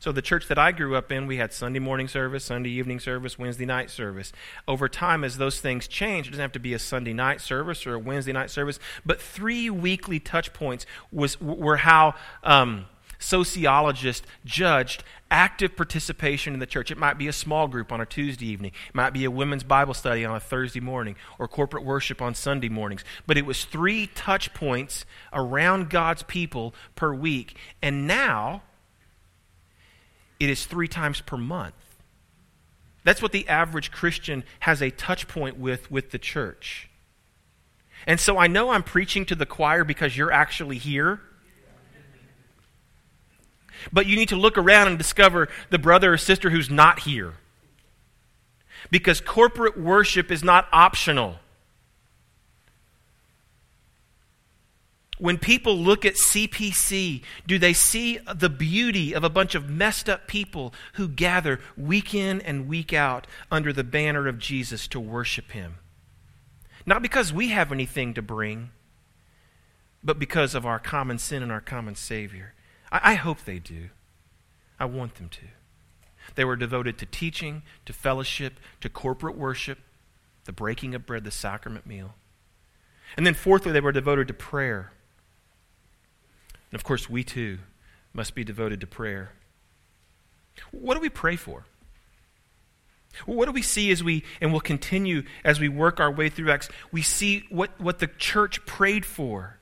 So, 0.00 0.12
the 0.12 0.22
church 0.22 0.48
that 0.48 0.58
I 0.58 0.72
grew 0.72 0.96
up 0.96 1.12
in, 1.12 1.26
we 1.26 1.36
had 1.36 1.52
Sunday 1.52 1.78
morning 1.78 2.08
service, 2.08 2.44
Sunday 2.44 2.70
evening 2.70 3.00
service, 3.00 3.38
Wednesday 3.38 3.66
night 3.66 3.90
service. 3.90 4.32
Over 4.66 4.88
time, 4.88 5.24
as 5.24 5.36
those 5.36 5.60
things 5.60 5.86
change, 5.86 6.26
it 6.26 6.30
doesn't 6.30 6.42
have 6.42 6.52
to 6.52 6.58
be 6.58 6.72
a 6.72 6.78
Sunday 6.78 7.12
night 7.12 7.42
service 7.42 7.86
or 7.86 7.94
a 7.94 7.98
Wednesday 7.98 8.32
night 8.32 8.50
service, 8.50 8.78
but 9.04 9.20
three 9.20 9.68
weekly 9.68 10.18
touch 10.18 10.54
points 10.54 10.86
was, 11.12 11.38
were 11.38 11.76
how 11.76 12.14
um, 12.42 12.86
sociologists 13.20 14.26
judged 14.44 15.04
active 15.30 15.76
participation 15.76 16.52
in 16.54 16.58
the 16.58 16.66
church. 16.66 16.90
It 16.90 16.98
might 16.98 17.18
be 17.18 17.28
a 17.28 17.32
small 17.32 17.68
group 17.68 17.92
on 17.92 18.00
a 18.00 18.06
Tuesday 18.06 18.46
evening, 18.46 18.72
it 18.88 18.94
might 18.94 19.12
be 19.12 19.24
a 19.24 19.30
women's 19.30 19.62
Bible 19.62 19.94
study 19.94 20.24
on 20.24 20.34
a 20.34 20.40
Thursday 20.40 20.80
morning, 20.80 21.14
or 21.38 21.46
corporate 21.46 21.84
worship 21.84 22.20
on 22.20 22.34
Sunday 22.34 22.68
mornings. 22.68 23.04
But 23.26 23.38
it 23.38 23.46
was 23.46 23.64
three 23.64 24.08
touch 24.08 24.52
points 24.52 25.04
around 25.32 25.90
God's 25.90 26.24
people 26.24 26.74
per 26.96 27.14
week. 27.14 27.56
And 27.80 28.08
now, 28.08 28.62
it 30.40 30.50
is 30.50 30.66
three 30.66 30.88
times 30.88 31.20
per 31.20 31.36
month. 31.36 31.74
That's 33.04 33.22
what 33.22 33.32
the 33.32 33.48
average 33.48 33.90
Christian 33.90 34.44
has 34.60 34.82
a 34.82 34.90
touch 34.90 35.28
point 35.28 35.58
with 35.58 35.90
with 35.90 36.10
the 36.10 36.18
church. 36.18 36.90
And 38.06 38.18
so 38.18 38.38
I 38.38 38.46
know 38.46 38.70
I'm 38.70 38.82
preaching 38.82 39.26
to 39.26 39.34
the 39.34 39.46
choir 39.46 39.84
because 39.84 40.16
you're 40.16 40.32
actually 40.32 40.78
here. 40.78 41.20
But 43.92 44.06
you 44.06 44.16
need 44.16 44.28
to 44.30 44.36
look 44.36 44.58
around 44.58 44.88
and 44.88 44.98
discover 44.98 45.48
the 45.70 45.78
brother 45.78 46.12
or 46.12 46.16
sister 46.16 46.50
who's 46.50 46.70
not 46.70 47.00
here. 47.00 47.34
Because 48.90 49.20
corporate 49.20 49.78
worship 49.78 50.30
is 50.30 50.42
not 50.42 50.68
optional. 50.72 51.36
When 55.18 55.36
people 55.36 55.76
look 55.76 56.06
at 56.06 56.14
CPC, 56.14 57.22
do 57.46 57.58
they 57.58 57.74
see 57.74 58.18
the 58.34 58.48
beauty 58.48 59.14
of 59.14 59.22
a 59.22 59.28
bunch 59.28 59.54
of 59.54 59.68
messed 59.68 60.08
up 60.08 60.26
people 60.26 60.72
who 60.94 61.08
gather 61.08 61.60
week 61.76 62.14
in 62.14 62.40
and 62.40 62.66
week 62.66 62.94
out 62.94 63.26
under 63.50 63.70
the 63.70 63.84
banner 63.84 64.26
of 64.26 64.38
Jesus 64.38 64.88
to 64.88 64.98
worship 64.98 65.50
Him? 65.50 65.74
Not 66.86 67.02
because 67.02 67.34
we 67.34 67.48
have 67.48 67.70
anything 67.70 68.14
to 68.14 68.22
bring, 68.22 68.70
but 70.02 70.18
because 70.18 70.54
of 70.54 70.64
our 70.64 70.78
common 70.78 71.18
sin 71.18 71.42
and 71.42 71.52
our 71.52 71.60
common 71.60 71.96
Savior. 71.96 72.54
I, 72.90 73.12
I 73.12 73.14
hope 73.14 73.44
they 73.44 73.58
do. 73.58 73.90
I 74.78 74.84
want 74.86 75.16
them 75.16 75.28
to. 75.28 75.46
They 76.34 76.44
were 76.44 76.56
devoted 76.56 76.98
to 76.98 77.06
teaching, 77.06 77.62
to 77.86 77.92
fellowship, 77.92 78.54
to 78.80 78.88
corporate 78.88 79.36
worship, 79.36 79.78
the 80.44 80.52
breaking 80.52 80.94
of 80.94 81.06
bread, 81.06 81.24
the 81.24 81.30
sacrament 81.30 81.86
meal. 81.86 82.14
And 83.16 83.26
then, 83.26 83.34
fourthly, 83.34 83.72
they 83.72 83.80
were 83.80 83.92
devoted 83.92 84.28
to 84.28 84.34
prayer. 84.34 84.92
And 86.70 86.78
of 86.78 86.84
course, 86.84 87.10
we 87.10 87.24
too 87.24 87.58
must 88.12 88.34
be 88.34 88.44
devoted 88.44 88.80
to 88.80 88.86
prayer. 88.86 89.32
What 90.70 90.94
do 90.94 91.00
we 91.00 91.08
pray 91.08 91.36
for? 91.36 91.64
What 93.26 93.46
do 93.46 93.52
we 93.52 93.62
see 93.62 93.90
as 93.90 94.04
we, 94.04 94.24
and 94.40 94.52
we'll 94.52 94.60
continue 94.60 95.24
as 95.44 95.58
we 95.58 95.68
work 95.68 95.98
our 95.98 96.10
way 96.10 96.28
through 96.28 96.50
Acts? 96.50 96.68
We 96.92 97.02
see 97.02 97.44
what, 97.50 97.80
what 97.80 97.98
the 97.98 98.06
church 98.06 98.64
prayed 98.66 99.04
for. 99.04 99.58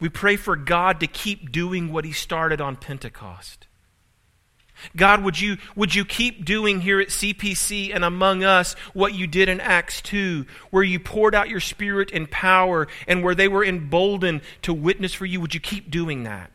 We 0.00 0.08
pray 0.08 0.36
for 0.36 0.56
God 0.56 1.00
to 1.00 1.06
keep 1.06 1.52
doing 1.52 1.92
what 1.92 2.04
He 2.04 2.12
started 2.12 2.60
on 2.60 2.76
Pentecost. 2.76 3.66
God, 4.96 5.22
would 5.22 5.38
you, 5.38 5.58
would 5.76 5.94
you 5.94 6.04
keep 6.04 6.44
doing 6.44 6.80
here 6.80 7.00
at 7.00 7.08
CPC 7.08 7.94
and 7.94 8.04
among 8.04 8.44
us 8.44 8.74
what 8.94 9.14
you 9.14 9.26
did 9.26 9.48
in 9.48 9.60
Acts 9.60 10.00
2, 10.00 10.46
where 10.70 10.82
you 10.82 10.98
poured 10.98 11.34
out 11.34 11.50
your 11.50 11.60
Spirit 11.60 12.10
and 12.12 12.30
power 12.30 12.88
and 13.06 13.22
where 13.22 13.34
they 13.34 13.48
were 13.48 13.64
emboldened 13.64 14.40
to 14.62 14.72
witness 14.72 15.12
for 15.12 15.26
you? 15.26 15.40
Would 15.40 15.54
you 15.54 15.60
keep 15.60 15.90
doing 15.90 16.24
that? 16.24 16.50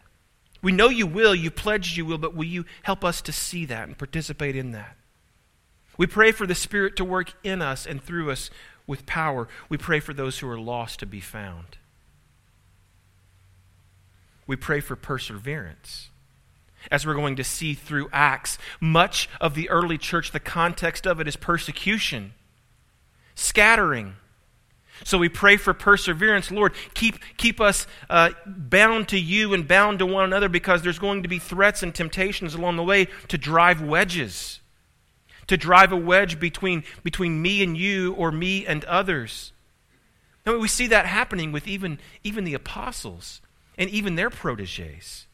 We 0.61 0.71
know 0.71 0.89
you 0.89 1.05
will. 1.05 1.35
You 1.35 1.51
pledged 1.51 1.95
you 1.97 2.05
will, 2.05 2.17
but 2.17 2.35
will 2.35 2.45
you 2.45 2.65
help 2.83 3.05
us 3.05 3.21
to 3.21 3.31
see 3.31 3.65
that 3.65 3.87
and 3.87 3.97
participate 3.97 4.55
in 4.55 4.71
that? 4.71 4.97
We 5.97 6.07
pray 6.07 6.31
for 6.31 6.47
the 6.47 6.55
Spirit 6.55 6.95
to 6.97 7.05
work 7.05 7.33
in 7.43 7.61
us 7.61 7.85
and 7.85 8.03
through 8.03 8.31
us 8.31 8.49
with 8.87 9.05
power. 9.05 9.47
We 9.69 9.77
pray 9.77 9.99
for 9.99 10.13
those 10.13 10.39
who 10.39 10.49
are 10.49 10.59
lost 10.59 10.99
to 10.99 11.05
be 11.05 11.21
found. 11.21 11.77
We 14.47 14.55
pray 14.55 14.79
for 14.79 14.95
perseverance 14.95 16.09
as 16.91 17.05
we're 17.05 17.15
going 17.15 17.35
to 17.35 17.43
see 17.43 17.73
through 17.73 18.09
Acts. 18.11 18.57
Much 18.79 19.29
of 19.41 19.55
the 19.55 19.69
early 19.69 19.97
church, 19.97 20.31
the 20.31 20.39
context 20.39 21.07
of 21.07 21.19
it 21.19 21.27
is 21.27 21.35
persecution, 21.35 22.33
scattering. 23.33 24.15
So 25.03 25.17
we 25.17 25.29
pray 25.29 25.57
for 25.57 25.73
perseverance. 25.73 26.51
Lord, 26.51 26.73
keep, 26.93 27.17
keep 27.37 27.59
us 27.59 27.85
uh, 28.09 28.31
bound 28.45 29.09
to 29.09 29.19
you 29.19 29.53
and 29.53 29.67
bound 29.67 29.99
to 29.99 30.05
one 30.05 30.23
another 30.23 30.47
because 30.47 30.81
there's 30.81 30.99
going 30.99 31.23
to 31.23 31.29
be 31.29 31.39
threats 31.39 31.83
and 31.83 31.93
temptations 31.93 32.55
along 32.55 32.77
the 32.77 32.83
way 32.83 33.07
to 33.27 33.37
drive 33.37 33.81
wedges, 33.81 34.61
to 35.47 35.57
drive 35.57 35.91
a 35.91 35.97
wedge 35.97 36.39
between, 36.39 36.83
between 37.03 37.41
me 37.41 37.61
and 37.61 37.75
you 37.75 38.13
or 38.13 38.31
me 38.31 38.65
and 38.65 38.85
others. 38.85 39.51
Now, 40.45 40.57
we 40.57 40.67
see 40.67 40.87
that 40.87 41.07
happening 41.07 41.51
with 41.51 41.67
even, 41.67 41.99
even 42.23 42.43
the 42.43 42.53
apostles 42.53 43.41
and 43.77 43.89
even 43.89 44.15
their 44.15 44.29
proteges. 44.29 45.27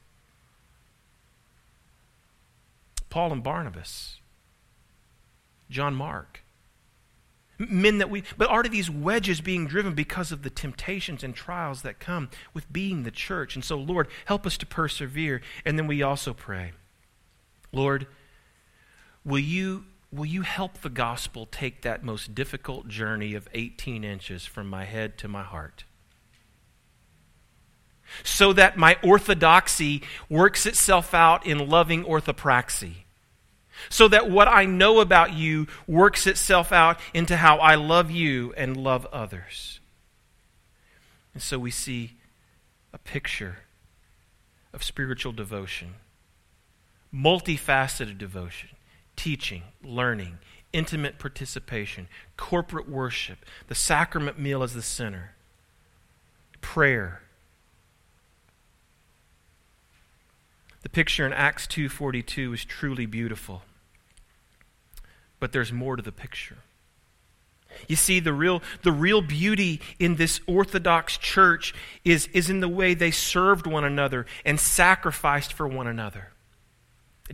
Paul 3.10 3.34
and 3.34 3.44
Barnabas, 3.44 4.20
John 5.70 5.94
Mark. 5.94 6.42
Men 7.60 8.00
that 8.00 8.10
we, 8.10 8.24
but 8.38 8.50
are 8.50 8.64
these 8.64 8.90
wedges 8.90 9.40
being 9.40 9.68
driven 9.68 9.94
because 9.94 10.32
of 10.32 10.42
the 10.42 10.50
temptations 10.50 11.24
and 11.24 11.36
trials 11.36 11.84
that 11.84 12.00
come 12.00 12.30
with 12.56 12.72
being 12.74 13.04
the 13.04 13.12
church? 13.12 13.54
And 13.54 13.64
so, 13.64 13.78
Lord, 13.78 14.08
help 14.26 14.48
us 14.48 14.58
to 14.58 14.66
persevere. 14.66 15.42
And 15.64 15.78
then 15.78 15.86
we 15.86 16.02
also 16.02 16.34
pray, 16.34 16.72
Lord, 17.72 18.08
will 19.24 19.38
you, 19.38 19.86
will 20.12 20.26
you 20.26 20.42
help 20.42 20.82
the 20.82 20.90
gospel 20.90 21.46
take 21.46 21.84
that 21.84 22.04
most 22.04 22.34
difficult 22.34 22.88
journey 22.88 23.36
of 23.36 23.48
18 23.54 24.04
inches 24.04 24.48
from 24.48 24.68
my 24.68 24.86
head 24.86 25.20
to 25.20 25.28
my 25.28 25.44
heart? 25.44 25.84
So 28.24 28.54
that 28.54 28.78
my 28.78 28.98
orthodoxy 29.04 30.02
works 30.30 30.66
itself 30.66 31.14
out 31.14 31.46
in 31.46 31.70
loving 31.70 32.04
orthopraxy. 32.04 32.94
So 33.90 34.08
that 34.10 34.30
what 34.30 34.48
I 34.48 34.66
know 34.66 35.00
about 35.00 35.34
you 35.34 35.68
works 35.88 36.28
itself 36.28 36.72
out 36.72 37.00
into 37.14 37.38
how 37.38 37.58
I 37.58 37.76
love 37.76 38.12
you 38.12 38.54
and 38.56 38.78
love 38.78 39.08
others. 39.08 39.80
And 41.34 41.42
so 41.42 41.58
we 41.58 41.72
see 41.72 42.14
a 42.94 42.98
picture 42.98 43.60
of 44.74 44.84
spiritual 44.84 45.32
devotion, 45.32 45.96
multifaceted 47.14 48.18
devotion, 48.18 48.70
teaching, 49.16 49.64
learning, 49.84 50.38
intimate 50.74 51.20
participation, 51.20 52.08
corporate 52.38 52.90
worship, 52.90 53.40
the 53.68 53.76
sacrament 53.76 54.40
meal 54.40 54.64
as 54.64 54.74
the 54.74 54.82
center, 54.82 55.34
prayer 56.62 57.22
picture 60.92 61.26
in 61.26 61.34
Acts 61.34 61.68
2:42 61.68 62.54
is 62.54 62.66
truly 62.66 63.06
beautiful. 63.06 63.64
But 65.40 65.52
there's 65.52 65.72
more 65.72 65.96
to 65.96 66.04
the 66.04 66.12
picture. 66.12 66.58
You 67.88 67.96
see, 67.96 68.20
the 68.20 68.34
real, 68.34 68.62
the 68.84 68.92
real 68.92 69.22
beauty 69.22 69.82
in 69.98 70.16
this 70.16 70.40
Orthodox 70.46 71.18
church 71.18 71.74
is, 72.04 72.28
is 72.28 72.50
in 72.50 72.60
the 72.60 72.68
way 72.68 72.94
they 72.94 73.12
served 73.12 73.66
one 73.66 73.84
another 73.84 74.26
and 74.46 74.60
sacrificed 74.60 75.54
for 75.54 75.68
one 75.68 75.88
another, 75.88 76.30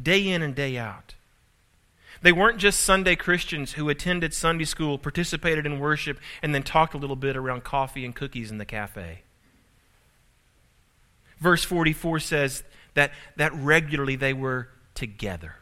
day 0.02 0.28
in 0.28 0.42
and 0.42 0.56
day 0.56 0.78
out. 0.78 1.16
They 2.22 2.32
weren't 2.32 2.58
just 2.58 2.82
Sunday 2.82 3.16
Christians 3.16 3.74
who 3.74 3.90
attended 3.90 4.34
Sunday 4.34 4.66
school, 4.66 4.98
participated 4.98 5.66
in 5.66 5.80
worship, 5.80 6.20
and 6.42 6.54
then 6.54 6.64
talked 6.64 6.94
a 6.94 6.98
little 6.98 7.16
bit 7.16 7.38
around 7.38 7.64
coffee 7.64 8.06
and 8.06 8.16
cookies 8.16 8.50
in 8.50 8.58
the 8.58 8.66
cafe. 8.66 9.22
Verse 11.40 11.64
44 11.64 12.20
says, 12.20 12.64
that, 12.98 13.12
that 13.36 13.54
regularly 13.54 14.16
they 14.16 14.34
were 14.34 14.70
together. 14.96 15.54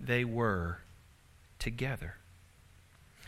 They 0.00 0.24
were 0.24 0.78
together. 1.60 2.16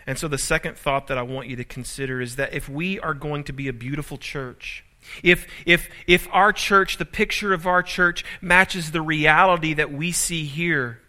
And 0.09 0.19
so, 0.19 0.27
the 0.27 0.39
second 0.39 0.77
thought 0.77 1.07
that 1.07 1.19
I 1.19 1.23
want 1.23 1.47
you 1.47 1.55
to 1.57 1.65
consider 1.65 2.21
is 2.21 2.35
that 2.37 2.53
if 2.53 2.69
we 2.69 2.99
are 2.99 3.15
going 3.15 3.45
to 3.45 3.53
be 3.53 3.69
a 3.69 3.73
beautiful 3.73 4.19
church, 4.19 4.85
if, 5.23 5.47
if, 5.65 5.89
if 6.09 6.29
our 6.33 6.53
church, 6.53 6.99
the 6.99 7.05
picture 7.05 7.53
of 7.53 7.65
our 7.65 7.83
church, 7.83 8.25
matches 8.41 8.91
the 8.91 9.01
reality 9.01 9.73
that 9.75 9.93
we 9.93 10.11
see 10.11 10.45
here, 10.47 11.01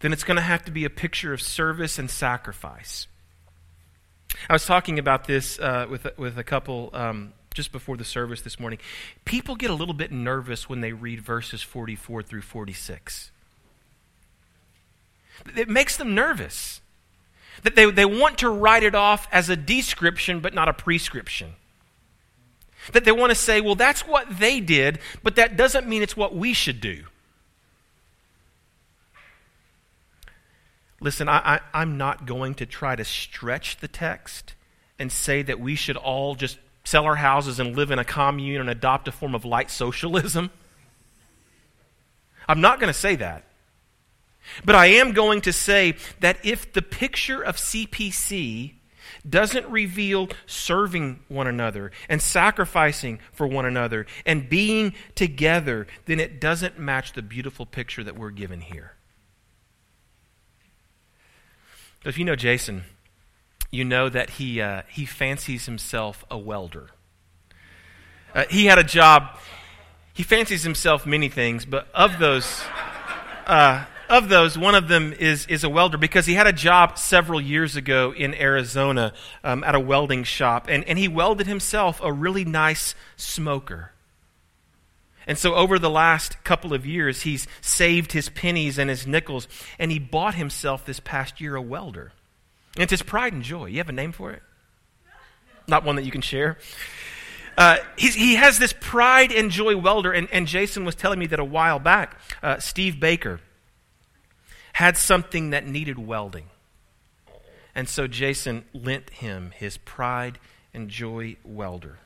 then 0.00 0.12
it's 0.12 0.24
going 0.24 0.36
to 0.36 0.42
have 0.42 0.64
to 0.66 0.70
be 0.70 0.84
a 0.84 0.90
picture 0.90 1.32
of 1.32 1.42
service 1.42 1.98
and 1.98 2.08
sacrifice. 2.08 3.08
I 4.48 4.52
was 4.52 4.66
talking 4.66 5.00
about 5.00 5.26
this 5.26 5.58
uh, 5.58 5.86
with, 5.90 6.06
with 6.16 6.38
a 6.38 6.44
couple 6.44 6.90
um, 6.92 7.32
just 7.56 7.72
before 7.72 7.96
the 7.96 8.04
service 8.04 8.42
this 8.42 8.60
morning. 8.60 8.78
People 9.24 9.56
get 9.56 9.70
a 9.70 9.74
little 9.74 9.94
bit 9.94 10.12
nervous 10.12 10.68
when 10.68 10.82
they 10.82 10.92
read 10.92 11.22
verses 11.22 11.62
44 11.62 12.22
through 12.22 12.42
46. 12.42 13.30
It 15.56 15.68
makes 15.68 15.96
them 15.96 16.14
nervous. 16.14 16.82
That 17.62 17.74
they, 17.74 17.90
they 17.90 18.04
want 18.04 18.38
to 18.38 18.50
write 18.50 18.82
it 18.82 18.94
off 18.94 19.26
as 19.32 19.48
a 19.48 19.56
description 19.56 20.40
but 20.40 20.52
not 20.52 20.68
a 20.68 20.74
prescription. 20.74 21.54
That 22.92 23.04
they 23.04 23.12
want 23.12 23.30
to 23.30 23.34
say, 23.34 23.62
well, 23.62 23.74
that's 23.74 24.06
what 24.06 24.38
they 24.38 24.60
did, 24.60 25.00
but 25.22 25.36
that 25.36 25.56
doesn't 25.56 25.88
mean 25.88 26.02
it's 26.02 26.16
what 26.16 26.36
we 26.36 26.52
should 26.52 26.80
do. 26.80 27.04
Listen, 31.00 31.28
I, 31.28 31.60
I, 31.72 31.82
am 31.82 31.96
not 31.98 32.26
going 32.26 32.54
to 32.56 32.66
try 32.66 32.96
to 32.96 33.04
stretch 33.04 33.78
the 33.78 33.88
text 33.88 34.54
and 34.98 35.10
say 35.10 35.42
that 35.42 35.60
we 35.60 35.74
should 35.74 35.96
all 35.96 36.34
just 36.34 36.58
sell 36.86 37.04
our 37.04 37.16
houses 37.16 37.58
and 37.58 37.76
live 37.76 37.90
in 37.90 37.98
a 37.98 38.04
commune 38.04 38.60
and 38.60 38.70
adopt 38.70 39.08
a 39.08 39.12
form 39.12 39.34
of 39.34 39.44
light 39.44 39.70
socialism. 39.70 40.50
I'm 42.48 42.60
not 42.60 42.78
going 42.78 42.92
to 42.92 42.98
say 42.98 43.16
that. 43.16 43.42
But 44.64 44.76
I 44.76 44.86
am 44.86 45.10
going 45.10 45.40
to 45.42 45.52
say 45.52 45.96
that 46.20 46.38
if 46.44 46.72
the 46.72 46.82
picture 46.82 47.42
of 47.42 47.56
CPC 47.56 48.74
doesn't 49.28 49.66
reveal 49.66 50.28
serving 50.46 51.18
one 51.26 51.48
another 51.48 51.90
and 52.08 52.22
sacrificing 52.22 53.18
for 53.32 53.48
one 53.48 53.66
another 53.66 54.06
and 54.24 54.48
being 54.48 54.94
together, 55.16 55.88
then 56.04 56.20
it 56.20 56.40
doesn't 56.40 56.78
match 56.78 57.14
the 57.14 57.22
beautiful 57.22 57.66
picture 57.66 58.04
that 58.04 58.16
we're 58.16 58.30
given 58.30 58.60
here. 58.60 58.92
So 62.04 62.10
if 62.10 62.18
you 62.18 62.24
know 62.24 62.36
Jason, 62.36 62.84
you 63.70 63.84
know 63.84 64.08
that 64.08 64.30
he, 64.30 64.60
uh, 64.60 64.82
he 64.88 65.04
fancies 65.04 65.66
himself 65.66 66.24
a 66.30 66.38
welder. 66.38 66.90
Uh, 68.34 68.44
he 68.50 68.66
had 68.66 68.78
a 68.78 68.84
job, 68.84 69.38
he 70.12 70.22
fancies 70.22 70.62
himself 70.62 71.06
many 71.06 71.28
things, 71.28 71.64
but 71.64 71.88
of 71.94 72.18
those, 72.18 72.62
uh, 73.46 73.84
of 74.08 74.28
those, 74.28 74.58
one 74.58 74.74
of 74.74 74.88
them 74.88 75.12
is, 75.12 75.46
is 75.46 75.64
a 75.64 75.68
welder 75.68 75.98
because 75.98 76.26
he 76.26 76.34
had 76.34 76.46
a 76.46 76.52
job 76.52 76.98
several 76.98 77.40
years 77.40 77.76
ago 77.76 78.12
in 78.16 78.34
Arizona 78.34 79.12
um, 79.42 79.64
at 79.64 79.74
a 79.74 79.80
welding 79.80 80.24
shop, 80.24 80.66
and, 80.68 80.84
and 80.84 80.98
he 80.98 81.08
welded 81.08 81.46
himself 81.46 82.00
a 82.02 82.12
really 82.12 82.44
nice 82.44 82.94
smoker. 83.16 83.92
And 85.26 85.36
so, 85.36 85.54
over 85.54 85.78
the 85.78 85.90
last 85.90 86.44
couple 86.44 86.72
of 86.72 86.86
years, 86.86 87.22
he's 87.22 87.48
saved 87.60 88.12
his 88.12 88.28
pennies 88.28 88.78
and 88.78 88.88
his 88.88 89.06
nickels, 89.06 89.48
and 89.78 89.90
he 89.90 89.98
bought 89.98 90.36
himself 90.36 90.84
this 90.84 91.00
past 91.00 91.40
year 91.40 91.56
a 91.56 91.62
welder. 91.62 92.12
And 92.76 92.82
it's 92.82 92.90
his 92.90 93.02
pride 93.02 93.32
and 93.32 93.42
joy. 93.42 93.66
You 93.66 93.78
have 93.78 93.88
a 93.88 93.92
name 93.92 94.12
for 94.12 94.30
it? 94.32 94.42
Not 95.66 95.82
one 95.82 95.96
that 95.96 96.04
you 96.04 96.10
can 96.10 96.20
share. 96.20 96.58
Uh, 97.56 97.78
he 97.96 98.34
has 98.34 98.58
this 98.58 98.74
pride 98.78 99.32
and 99.32 99.50
joy 99.50 99.78
welder, 99.78 100.12
and, 100.12 100.28
and, 100.30 100.46
Jason 100.46 100.84
was 100.84 100.94
telling 100.94 101.18
me 101.18 101.26
that 101.26 101.40
a 101.40 101.44
while 101.44 101.78
back, 101.78 102.20
uh, 102.42 102.58
Steve 102.58 103.00
Baker 103.00 103.40
had 104.74 104.98
something 104.98 105.50
that 105.50 105.66
needed 105.66 105.98
welding. 105.98 106.50
And 107.74 107.88
so 107.88 108.06
Jason 108.06 108.66
lent 108.74 109.08
him 109.08 109.52
his 109.56 109.78
pride 109.78 110.38
and 110.74 110.90
joy 110.90 111.36
welder. 111.44 111.98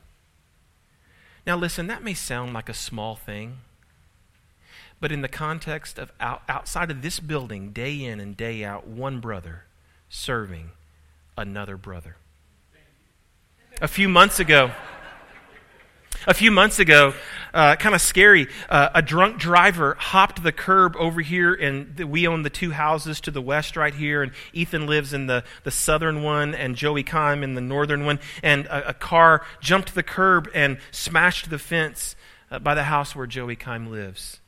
Now, 1.45 1.57
listen, 1.57 1.87
that 1.87 2.01
may 2.01 2.13
sound 2.13 2.53
like 2.53 2.69
a 2.69 2.73
small 2.73 3.17
thing, 3.17 3.57
but 5.01 5.11
in 5.11 5.21
the 5.21 5.27
context 5.27 5.99
of 5.99 6.13
out, 6.21 6.43
outside 6.47 6.91
of 6.91 7.01
this 7.01 7.19
building, 7.19 7.71
day 7.71 8.01
in 8.01 8.21
and 8.21 8.37
day 8.37 8.63
out, 8.63 8.87
one 8.87 9.19
brother 9.19 9.65
serving 10.11 10.69
another 11.37 11.77
brother. 11.77 12.17
A 13.81 13.87
few 13.87 14.09
months 14.09 14.39
ago, 14.39 14.71
a 16.27 16.33
few 16.33 16.51
months 16.51 16.79
ago, 16.79 17.13
uh, 17.53 17.77
kind 17.77 17.95
of 17.95 18.01
scary, 18.01 18.47
uh, 18.69 18.89
a 18.93 19.01
drunk 19.01 19.39
driver 19.39 19.95
hopped 19.97 20.43
the 20.43 20.51
curb 20.51 20.95
over 20.97 21.21
here, 21.21 21.53
and 21.53 21.97
we 21.97 22.27
own 22.27 22.43
the 22.43 22.49
two 22.49 22.71
houses 22.71 23.21
to 23.21 23.31
the 23.31 23.41
west 23.41 23.77
right 23.77 23.95
here, 23.95 24.21
and 24.21 24.33
Ethan 24.51 24.85
lives 24.85 25.13
in 25.13 25.27
the, 25.27 25.45
the 25.63 25.71
southern 25.71 26.21
one, 26.21 26.53
and 26.53 26.75
Joey 26.75 27.05
Kime 27.05 27.41
in 27.41 27.55
the 27.55 27.61
northern 27.61 28.05
one, 28.05 28.19
and 28.43 28.65
a, 28.65 28.89
a 28.89 28.93
car 28.93 29.43
jumped 29.61 29.95
the 29.95 30.03
curb 30.03 30.49
and 30.53 30.77
smashed 30.91 31.49
the 31.49 31.57
fence 31.57 32.17
uh, 32.51 32.59
by 32.59 32.75
the 32.75 32.83
house 32.83 33.15
where 33.15 33.27
Joey 33.27 33.55
Kime 33.55 33.89
lives. 33.89 34.41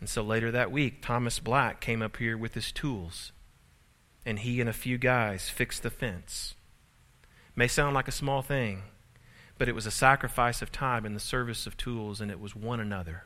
And 0.00 0.08
so 0.08 0.22
later 0.22 0.50
that 0.50 0.72
week, 0.72 1.02
Thomas 1.02 1.38
Black 1.38 1.80
came 1.80 2.00
up 2.00 2.16
here 2.16 2.36
with 2.36 2.54
his 2.54 2.72
tools, 2.72 3.32
and 4.28 4.38
he 4.38 4.60
and 4.60 4.68
a 4.68 4.72
few 4.74 4.98
guys 4.98 5.48
fixed 5.48 5.82
the 5.82 5.90
fence. 5.90 6.54
May 7.56 7.66
sound 7.66 7.94
like 7.94 8.08
a 8.08 8.12
small 8.12 8.42
thing 8.42 8.82
but 9.58 9.68
it 9.68 9.74
was 9.74 9.86
a 9.86 9.90
sacrifice 9.90 10.62
of 10.62 10.72
time 10.72 11.04
and 11.04 11.14
the 11.14 11.20
service 11.20 11.66
of 11.66 11.76
tools, 11.76 12.20
and 12.20 12.30
it 12.30 12.40
was 12.40 12.54
one 12.54 12.80
another 12.80 13.24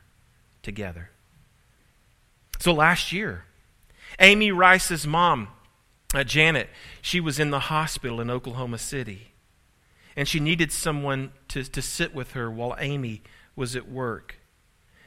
together. 0.63 1.11
So 2.59 2.73
last 2.73 3.11
year, 3.11 3.45
Amy 4.19 4.51
Rice's 4.51 5.05
mom, 5.05 5.49
uh, 6.13 6.23
Janet, 6.23 6.69
she 7.01 7.19
was 7.19 7.39
in 7.39 7.51
the 7.51 7.59
hospital 7.59 8.19
in 8.19 8.29
Oklahoma 8.29 8.79
City. 8.79 9.33
And 10.15 10.27
she 10.27 10.39
needed 10.39 10.71
someone 10.71 11.31
to, 11.49 11.63
to 11.63 11.81
sit 11.81 12.13
with 12.13 12.31
her 12.31 12.49
while 12.49 12.75
Amy 12.79 13.23
was 13.55 13.75
at 13.75 13.89
work. 13.89 14.35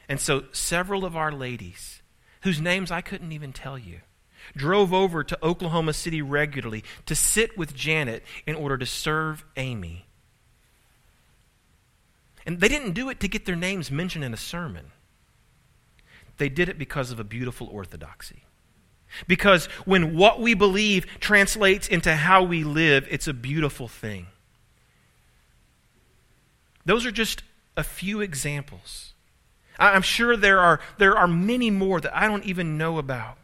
And 0.09 0.19
so 0.19 0.45
several 0.51 1.05
of 1.05 1.15
our 1.15 1.31
ladies, 1.31 2.01
whose 2.41 2.59
names 2.59 2.91
I 2.91 3.01
couldn't 3.01 3.31
even 3.31 3.53
tell 3.53 3.77
you, 3.77 4.01
drove 4.55 4.93
over 4.93 5.23
to 5.23 5.37
Oklahoma 5.43 5.93
City 5.93 6.21
regularly 6.21 6.83
to 7.05 7.15
sit 7.15 7.57
with 7.57 7.75
Janet 7.75 8.23
in 8.45 8.55
order 8.55 8.77
to 8.77 8.85
serve 8.85 9.43
Amy 9.55 10.07
and 12.47 12.61
they 12.61 12.69
didn't 12.69 12.93
do 12.93 13.09
it 13.09 13.19
to 13.19 13.27
get 13.27 13.45
their 13.45 13.57
names 13.57 13.91
mentioned 13.91 14.23
in 14.23 14.33
a 14.33 14.37
sermon. 14.37 14.91
They 16.37 16.47
did 16.47 16.69
it 16.69 16.79
because 16.79 17.11
of 17.11 17.19
a 17.19 17.25
beautiful 17.25 17.67
orthodoxy. 17.67 18.45
Because 19.27 19.65
when 19.83 20.15
what 20.15 20.39
we 20.39 20.53
believe 20.53 21.05
translates 21.19 21.89
into 21.89 22.15
how 22.15 22.43
we 22.43 22.63
live, 22.63 23.05
it's 23.11 23.27
a 23.27 23.33
beautiful 23.33 23.89
thing. 23.89 24.27
Those 26.85 27.05
are 27.05 27.11
just 27.11 27.43
a 27.75 27.83
few 27.83 28.21
examples. 28.21 29.11
I'm 29.77 30.01
sure 30.01 30.37
there 30.37 30.61
are, 30.61 30.79
there 30.99 31.17
are 31.17 31.27
many 31.27 31.69
more 31.69 31.99
that 31.99 32.15
I 32.15 32.27
don't 32.27 32.45
even 32.45 32.77
know 32.77 32.97
about. 32.97 33.37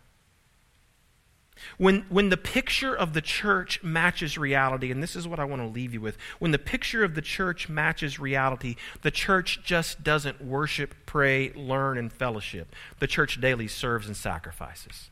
When, 1.77 2.05
when 2.09 2.29
the 2.29 2.37
picture 2.37 2.95
of 2.95 3.13
the 3.13 3.21
church 3.21 3.81
matches 3.83 4.37
reality, 4.37 4.91
and 4.91 5.01
this 5.01 5.15
is 5.15 5.27
what 5.27 5.39
I 5.39 5.45
want 5.45 5.61
to 5.61 5.67
leave 5.67 5.93
you 5.93 6.01
with 6.01 6.17
when 6.39 6.51
the 6.51 6.59
picture 6.59 7.03
of 7.03 7.15
the 7.15 7.21
church 7.21 7.69
matches 7.69 8.19
reality, 8.19 8.75
the 9.01 9.11
church 9.11 9.61
just 9.63 10.03
doesn't 10.03 10.43
worship, 10.43 10.93
pray, 11.05 11.51
learn, 11.53 11.97
and 11.97 12.11
fellowship. 12.11 12.75
The 12.99 13.07
church 13.07 13.39
daily 13.39 13.67
serves 13.67 14.07
and 14.07 14.17
sacrifices. 14.17 15.09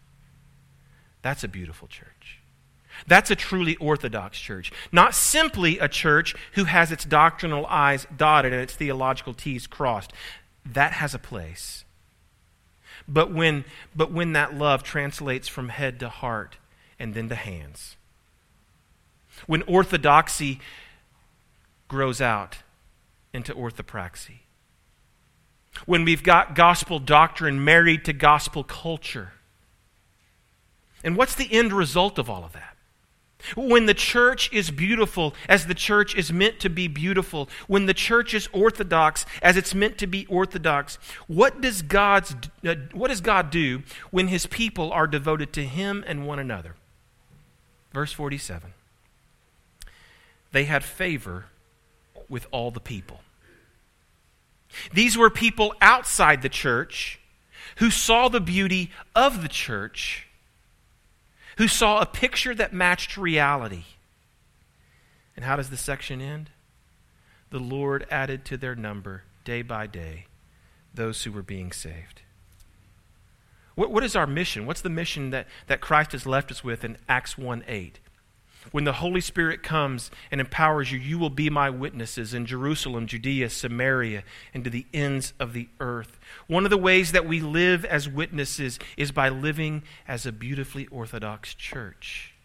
That's 1.21 1.43
a 1.43 1.47
beautiful 1.47 1.87
church. 1.87 2.39
That's 3.07 3.31
a 3.31 3.35
truly 3.35 3.75
orthodox 3.77 4.39
church. 4.39 4.71
Not 4.91 5.15
simply 5.15 5.79
a 5.79 5.87
church 5.87 6.35
who 6.53 6.65
has 6.65 6.91
its 6.91 7.05
doctrinal 7.05 7.65
I's 7.67 8.05
dotted 8.15 8.53
and 8.53 8.61
its 8.61 8.75
theological 8.75 9.33
T's 9.33 9.67
crossed. 9.67 10.13
That 10.65 10.93
has 10.93 11.15
a 11.15 11.19
place. 11.19 11.85
But 13.11 13.31
when, 13.31 13.65
but 13.93 14.11
when 14.11 14.33
that 14.33 14.53
love 14.53 14.83
translates 14.83 15.47
from 15.47 15.69
head 15.69 15.99
to 15.99 16.07
heart 16.07 16.57
and 16.97 17.13
then 17.13 17.27
to 17.29 17.35
hands, 17.35 17.97
when 19.47 19.63
orthodoxy 19.63 20.59
grows 21.89 22.21
out 22.21 22.59
into 23.33 23.53
orthopraxy, 23.53 24.39
when 25.85 26.05
we've 26.05 26.23
got 26.23 26.55
gospel 26.55 26.99
doctrine 26.99 27.63
married 27.63 28.05
to 28.05 28.13
gospel 28.13 28.63
culture. 28.63 29.33
And 31.03 31.17
what's 31.17 31.35
the 31.35 31.51
end 31.51 31.73
result 31.73 32.17
of 32.17 32.29
all 32.29 32.43
of 32.43 32.53
that? 32.53 32.70
When 33.55 33.85
the 33.85 33.93
church 33.93 34.51
is 34.53 34.71
beautiful 34.71 35.33
as 35.49 35.65
the 35.65 35.73
church 35.73 36.15
is 36.15 36.31
meant 36.31 36.59
to 36.59 36.69
be 36.69 36.87
beautiful, 36.87 37.49
when 37.67 37.85
the 37.85 37.93
church 37.93 38.33
is 38.33 38.49
orthodox 38.53 39.25
as 39.41 39.57
it's 39.57 39.73
meant 39.73 39.97
to 39.99 40.07
be 40.07 40.25
orthodox, 40.27 40.97
what 41.27 41.61
does, 41.61 41.81
God's, 41.81 42.35
uh, 42.65 42.75
what 42.93 43.09
does 43.09 43.21
God 43.21 43.49
do 43.49 43.83
when 44.11 44.27
his 44.27 44.45
people 44.45 44.91
are 44.91 45.07
devoted 45.07 45.53
to 45.53 45.63
him 45.63 46.03
and 46.07 46.27
one 46.27 46.39
another? 46.39 46.75
Verse 47.93 48.13
47 48.13 48.73
They 50.51 50.65
had 50.65 50.83
favor 50.83 51.45
with 52.29 52.47
all 52.51 52.71
the 52.71 52.79
people. 52.79 53.21
These 54.93 55.17
were 55.17 55.29
people 55.29 55.73
outside 55.81 56.41
the 56.41 56.49
church 56.49 57.19
who 57.77 57.89
saw 57.89 58.29
the 58.29 58.39
beauty 58.39 58.91
of 59.15 59.41
the 59.41 59.49
church 59.49 60.27
who 61.57 61.67
saw 61.67 61.99
a 61.99 62.05
picture 62.05 62.55
that 62.55 62.73
matched 62.73 63.17
reality. 63.17 63.83
And 65.35 65.45
how 65.45 65.55
does 65.55 65.69
the 65.69 65.77
section 65.77 66.21
end? 66.21 66.49
The 67.49 67.59
Lord 67.59 68.05
added 68.09 68.45
to 68.45 68.57
their 68.57 68.75
number 68.75 69.23
day 69.43 69.61
by 69.61 69.87
day 69.87 70.25
those 70.93 71.23
who 71.23 71.31
were 71.31 71.41
being 71.41 71.71
saved. 71.71 72.21
What, 73.75 73.91
what 73.91 74.03
is 74.03 74.15
our 74.15 74.27
mission? 74.27 74.65
What's 74.65 74.81
the 74.81 74.89
mission 74.89 75.29
that, 75.31 75.47
that 75.67 75.81
Christ 75.81 76.11
has 76.11 76.25
left 76.25 76.51
us 76.51 76.63
with 76.63 76.83
in 76.83 76.97
Acts 77.07 77.37
1 77.37 77.63
8? 77.67 77.99
When 78.69 78.83
the 78.83 78.93
Holy 78.93 79.21
Spirit 79.21 79.63
comes 79.63 80.11
and 80.29 80.39
empowers 80.39 80.91
you, 80.91 80.99
you 80.99 81.17
will 81.17 81.31
be 81.31 81.49
my 81.49 81.71
witnesses 81.71 82.33
in 82.33 82.45
Jerusalem, 82.45 83.07
Judea, 83.07 83.49
Samaria, 83.49 84.23
and 84.53 84.63
to 84.63 84.69
the 84.69 84.85
ends 84.93 85.33
of 85.39 85.53
the 85.53 85.67
earth. 85.79 86.19
One 86.45 86.63
of 86.63 86.69
the 86.69 86.77
ways 86.77 87.11
that 87.11 87.25
we 87.25 87.39
live 87.39 87.83
as 87.83 88.07
witnesses 88.07 88.77
is 88.97 89.11
by 89.11 89.29
living 89.29 89.81
as 90.07 90.27
a 90.27 90.31
beautifully 90.31 90.85
Orthodox 90.87 91.55
church. 91.55 92.35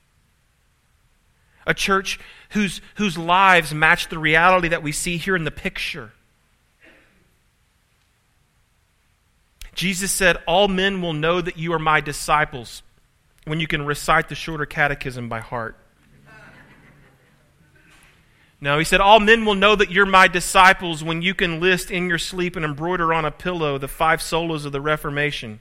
a 1.66 1.74
church 1.74 2.18
whose, 2.50 2.80
whose 2.94 3.18
lives 3.18 3.74
match 3.74 4.08
the 4.08 4.18
reality 4.18 4.68
that 4.68 4.82
we 4.82 4.92
see 4.92 5.16
here 5.16 5.34
in 5.36 5.44
the 5.44 5.50
picture. 5.50 6.12
Jesus 9.74 10.12
said, 10.12 10.38
All 10.46 10.68
men 10.68 11.02
will 11.02 11.12
know 11.12 11.40
that 11.40 11.58
you 11.58 11.72
are 11.72 11.78
my 11.78 12.00
disciples 12.00 12.82
when 13.44 13.60
you 13.60 13.66
can 13.66 13.84
recite 13.84 14.28
the 14.28 14.34
shorter 14.34 14.64
catechism 14.64 15.28
by 15.28 15.40
heart. 15.40 15.76
No, 18.60 18.78
he 18.78 18.84
said, 18.84 19.00
All 19.00 19.20
men 19.20 19.44
will 19.44 19.54
know 19.54 19.76
that 19.76 19.90
you're 19.90 20.06
my 20.06 20.28
disciples 20.28 21.04
when 21.04 21.22
you 21.22 21.34
can 21.34 21.60
list 21.60 21.90
in 21.90 22.08
your 22.08 22.18
sleep 22.18 22.56
and 22.56 22.64
embroider 22.64 23.12
on 23.12 23.24
a 23.24 23.30
pillow 23.30 23.78
the 23.78 23.88
five 23.88 24.20
solas 24.20 24.64
of 24.64 24.72
the 24.72 24.80
Reformation. 24.80 25.60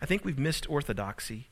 I 0.00 0.06
think 0.06 0.24
we've 0.24 0.38
missed 0.38 0.70
orthodoxy 0.70 1.48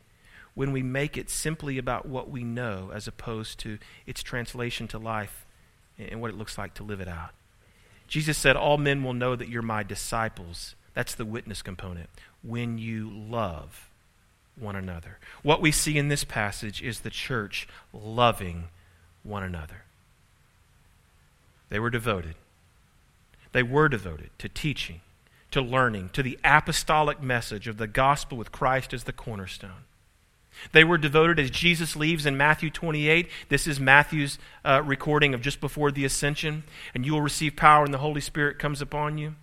when 0.54 0.70
we 0.70 0.82
make 0.82 1.16
it 1.16 1.28
simply 1.30 1.78
about 1.78 2.06
what 2.06 2.30
we 2.30 2.44
know 2.44 2.92
as 2.94 3.08
opposed 3.08 3.58
to 3.60 3.78
its 4.06 4.22
translation 4.22 4.86
to 4.88 4.98
life 4.98 5.46
and 5.98 6.20
what 6.20 6.30
it 6.30 6.36
looks 6.36 6.56
like 6.56 6.74
to 6.74 6.84
live 6.84 7.00
it 7.00 7.08
out. 7.08 7.30
Jesus 8.06 8.38
said, 8.38 8.54
All 8.54 8.78
men 8.78 9.02
will 9.02 9.14
know 9.14 9.34
that 9.34 9.48
you're 9.48 9.62
my 9.62 9.82
disciples. 9.82 10.76
That's 10.92 11.14
the 11.14 11.24
witness 11.24 11.62
component. 11.62 12.08
When 12.42 12.78
you 12.78 13.10
love 13.10 13.90
one 14.58 14.76
another. 14.76 15.18
What 15.42 15.60
we 15.60 15.72
see 15.72 15.96
in 15.98 16.08
this 16.08 16.24
passage 16.24 16.82
is 16.82 17.00
the 17.00 17.10
church 17.10 17.68
loving 17.92 18.68
one 19.22 19.42
another. 19.42 19.82
They 21.70 21.78
were 21.78 21.90
devoted. 21.90 22.34
They 23.52 23.62
were 23.62 23.88
devoted 23.88 24.30
to 24.38 24.48
teaching, 24.48 25.00
to 25.50 25.60
learning, 25.60 26.10
to 26.10 26.22
the 26.22 26.38
apostolic 26.44 27.22
message 27.22 27.68
of 27.68 27.78
the 27.78 27.86
gospel 27.86 28.38
with 28.38 28.52
Christ 28.52 28.92
as 28.92 29.04
the 29.04 29.12
cornerstone. 29.12 29.84
They 30.72 30.84
were 30.84 30.98
devoted 30.98 31.38
as 31.38 31.50
Jesus 31.50 31.96
leaves 31.96 32.26
in 32.26 32.36
Matthew 32.36 32.70
28. 32.70 33.28
This 33.48 33.66
is 33.66 33.80
Matthew's 33.80 34.38
uh, 34.64 34.82
recording 34.84 35.34
of 35.34 35.40
just 35.40 35.60
before 35.60 35.90
the 35.90 36.04
ascension. 36.04 36.62
And 36.94 37.04
you 37.04 37.12
will 37.12 37.20
receive 37.20 37.56
power 37.56 37.82
when 37.82 37.92
the 37.92 37.98
Holy 37.98 38.20
Spirit 38.20 38.58
comes 38.58 38.80
upon 38.80 39.18
you. 39.18 39.34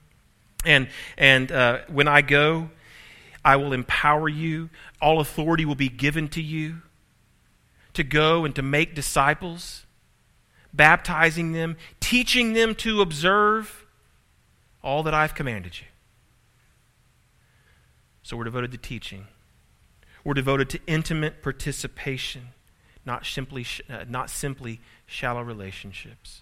And, 0.65 0.88
and 1.17 1.52
uh, 1.52 1.80
when 1.88 2.08
I 2.08 2.21
go, 2.21 2.69
I 3.43 3.56
will 3.56 3.73
empower 3.73 4.30
you. 4.30 4.69
All 5.01 5.19
authority 5.19 5.65
will 5.65 5.75
be 5.75 5.89
given 5.89 6.27
to 6.30 6.41
you 6.41 6.82
to 7.93 8.04
go 8.04 8.45
and 8.45 8.56
to 8.56 8.62
make 8.62 8.95
disciples, 8.95 9.86
baptizing 10.73 11.51
them, 11.51 11.77
teaching 11.99 12.54
them 12.54 12.75
to 12.75 13.01
observe 13.01 13.86
all 14.84 15.04
that 15.04 15.13
I've 15.13 15.36
commanded 15.36 15.80
you. 15.80 15.88
So 18.23 18.38
we're 18.38 18.45
devoted 18.45 18.71
to 18.71 18.77
teaching. 18.77 19.27
We're 20.23 20.36
devoted 20.36 20.69
to 20.69 20.80
intimate 20.86 21.41
participation, 21.41 22.49
not 23.06 23.25
simply, 23.25 23.65
uh, 23.89 24.06
not 24.08 24.30
simply 24.30 24.80
shallow 25.06 25.41
relationships. 25.41 26.41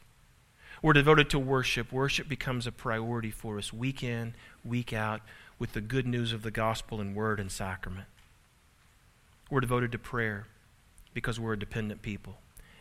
We're 0.82 0.94
devoted 0.94 1.30
to 1.32 1.40
worship. 1.40 1.92
Worship 1.92 2.30
becomes 2.30 2.68
a 2.68 2.72
priority 2.72 3.32
for 3.32 3.58
us 3.58 3.74
week 3.74 4.04
in, 4.04 4.34
week 4.64 4.94
out 4.94 5.22
with 5.60 5.74
the 5.74 5.82
good 5.82 6.08
news 6.08 6.34
of 6.34 6.42
the 6.42 6.52
gospel 6.52 7.00
in 7.00 7.14
word 7.14 7.40
and 7.40 7.52
sacrament. 7.52 8.08
We're 9.52 9.60
devoted 9.60 9.92
to 9.92 10.00
prayer 10.00 10.48
because 11.14 11.40
we're 11.40 11.54
a 11.54 11.60
dependent 11.60 12.02
people. 12.02 12.38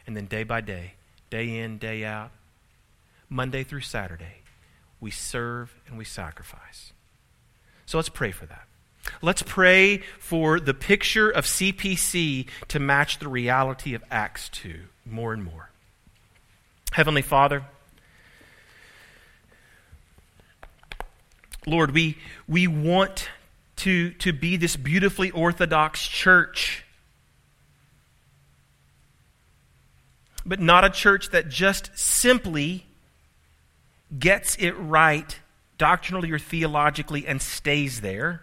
And 0.06 0.16
then 0.16 0.26
day 0.26 0.44
by 0.44 0.60
day, 0.60 0.94
day 1.28 1.58
in, 1.58 1.78
day 1.78 2.04
out, 2.04 2.30
Monday 3.28 3.64
through 3.64 3.80
Saturday, 3.80 4.42
we 5.00 5.10
serve 5.10 5.74
and 5.86 5.98
we 5.98 6.04
sacrifice. 6.04 6.92
So 7.84 7.98
let's 7.98 8.08
pray 8.08 8.30
for 8.30 8.46
that. 8.46 8.66
Let's 9.22 9.42
pray 9.42 9.98
for 10.18 10.60
the 10.60 10.74
picture 10.74 11.30
of 11.30 11.46
CPC 11.46 12.46
to 12.68 12.78
match 12.78 13.18
the 13.18 13.28
reality 13.28 13.94
of 13.94 14.04
Acts 14.10 14.48
2 14.50 14.80
more 15.06 15.32
and 15.32 15.42
more. 15.42 15.70
Heavenly 16.92 17.22
Father, 17.22 17.64
Lord, 21.68 21.92
we, 21.92 22.16
we 22.46 22.66
want 22.66 23.28
to, 23.76 24.11
to 24.12 24.33
be 24.33 24.57
this 24.57 24.76
beautifully 24.76 25.31
orthodox 25.31 26.07
church, 26.07 26.85
but 30.44 30.61
not 30.61 30.85
a 30.85 30.90
church 30.90 31.31
that 31.31 31.48
just 31.48 31.90
simply 31.96 32.87
gets 34.18 34.57
it 34.57 34.72
right 34.72 35.38
doctrinally 35.76 36.31
or 36.31 36.38
theologically 36.38 37.26
and 37.26 37.40
stays 37.40 38.00
there, 38.00 38.42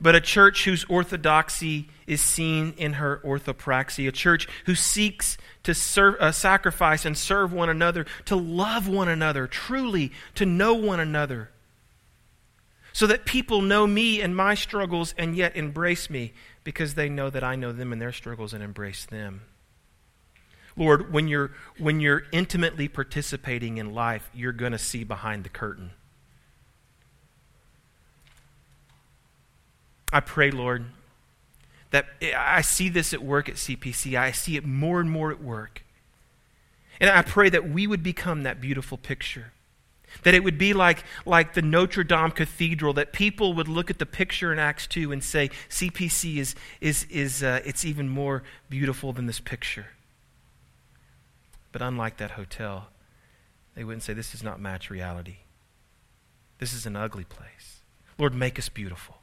but 0.00 0.14
a 0.14 0.20
church 0.20 0.64
whose 0.64 0.84
orthodoxy 0.84 1.88
is 2.06 2.20
seen 2.20 2.74
in 2.76 2.94
her 2.94 3.20
orthopraxy, 3.24 4.08
a 4.08 4.12
church 4.12 4.48
who 4.66 4.74
seeks 4.74 5.36
to 5.62 5.74
serve, 5.74 6.16
uh, 6.20 6.32
sacrifice 6.32 7.04
and 7.04 7.16
serve 7.16 7.52
one 7.52 7.68
another, 7.68 8.06
to 8.24 8.36
love 8.36 8.88
one 8.88 9.08
another, 9.08 9.46
truly 9.46 10.12
to 10.34 10.46
know 10.46 10.74
one 10.74 11.00
another, 11.00 11.50
so 12.92 13.06
that 13.06 13.24
people 13.24 13.62
know 13.62 13.86
me 13.86 14.20
and 14.20 14.36
my 14.36 14.54
struggles 14.54 15.14
and 15.16 15.36
yet 15.36 15.56
embrace 15.56 16.10
me 16.10 16.32
because 16.64 16.94
they 16.94 17.08
know 17.08 17.30
that 17.30 17.44
I 17.44 17.56
know 17.56 17.72
them 17.72 17.92
and 17.92 18.00
their 18.00 18.12
struggles 18.12 18.52
and 18.52 18.62
embrace 18.62 19.06
them. 19.06 19.42
Lord, 20.76 21.12
when 21.12 21.28
you're, 21.28 21.52
when 21.78 22.00
you're 22.00 22.24
intimately 22.32 22.88
participating 22.88 23.78
in 23.78 23.94
life, 23.94 24.30
you're 24.34 24.52
going 24.52 24.72
to 24.72 24.78
see 24.78 25.04
behind 25.04 25.44
the 25.44 25.50
curtain. 25.50 25.90
I 30.12 30.20
pray, 30.20 30.50
Lord, 30.50 30.84
that 31.90 32.06
I 32.36 32.60
see 32.60 32.88
this 32.88 33.14
at 33.14 33.22
work 33.22 33.48
at 33.48 33.54
CPC. 33.54 34.18
I 34.18 34.32
see 34.32 34.56
it 34.56 34.64
more 34.64 35.00
and 35.00 35.10
more 35.10 35.30
at 35.30 35.42
work. 35.42 35.84
And 37.00 37.08
I 37.08 37.22
pray 37.22 37.48
that 37.48 37.68
we 37.68 37.86
would 37.86 38.02
become 38.02 38.42
that 38.42 38.60
beautiful 38.60 38.98
picture. 38.98 39.52
That 40.24 40.34
it 40.34 40.44
would 40.44 40.58
be 40.58 40.74
like, 40.74 41.04
like 41.24 41.54
the 41.54 41.62
Notre 41.62 42.04
Dame 42.04 42.30
Cathedral, 42.30 42.92
that 42.94 43.12
people 43.12 43.54
would 43.54 43.68
look 43.68 43.88
at 43.88 43.98
the 43.98 44.06
picture 44.06 44.52
in 44.52 44.58
Acts 44.58 44.86
2 44.86 45.10
and 45.10 45.24
say, 45.24 45.48
CPC 45.70 46.36
is, 46.36 46.54
is, 46.82 47.04
is 47.04 47.42
uh, 47.42 47.60
it's 47.64 47.84
even 47.84 48.10
more 48.10 48.42
beautiful 48.68 49.14
than 49.14 49.26
this 49.26 49.40
picture. 49.40 49.86
But 51.72 51.80
unlike 51.80 52.18
that 52.18 52.32
hotel, 52.32 52.88
they 53.74 53.84
wouldn't 53.84 54.02
say, 54.02 54.12
this 54.12 54.32
does 54.32 54.42
not 54.42 54.60
match 54.60 54.90
reality. 54.90 55.36
This 56.58 56.74
is 56.74 56.84
an 56.84 56.94
ugly 56.94 57.24
place. 57.24 57.80
Lord, 58.18 58.34
make 58.34 58.58
us 58.58 58.68
beautiful 58.68 59.21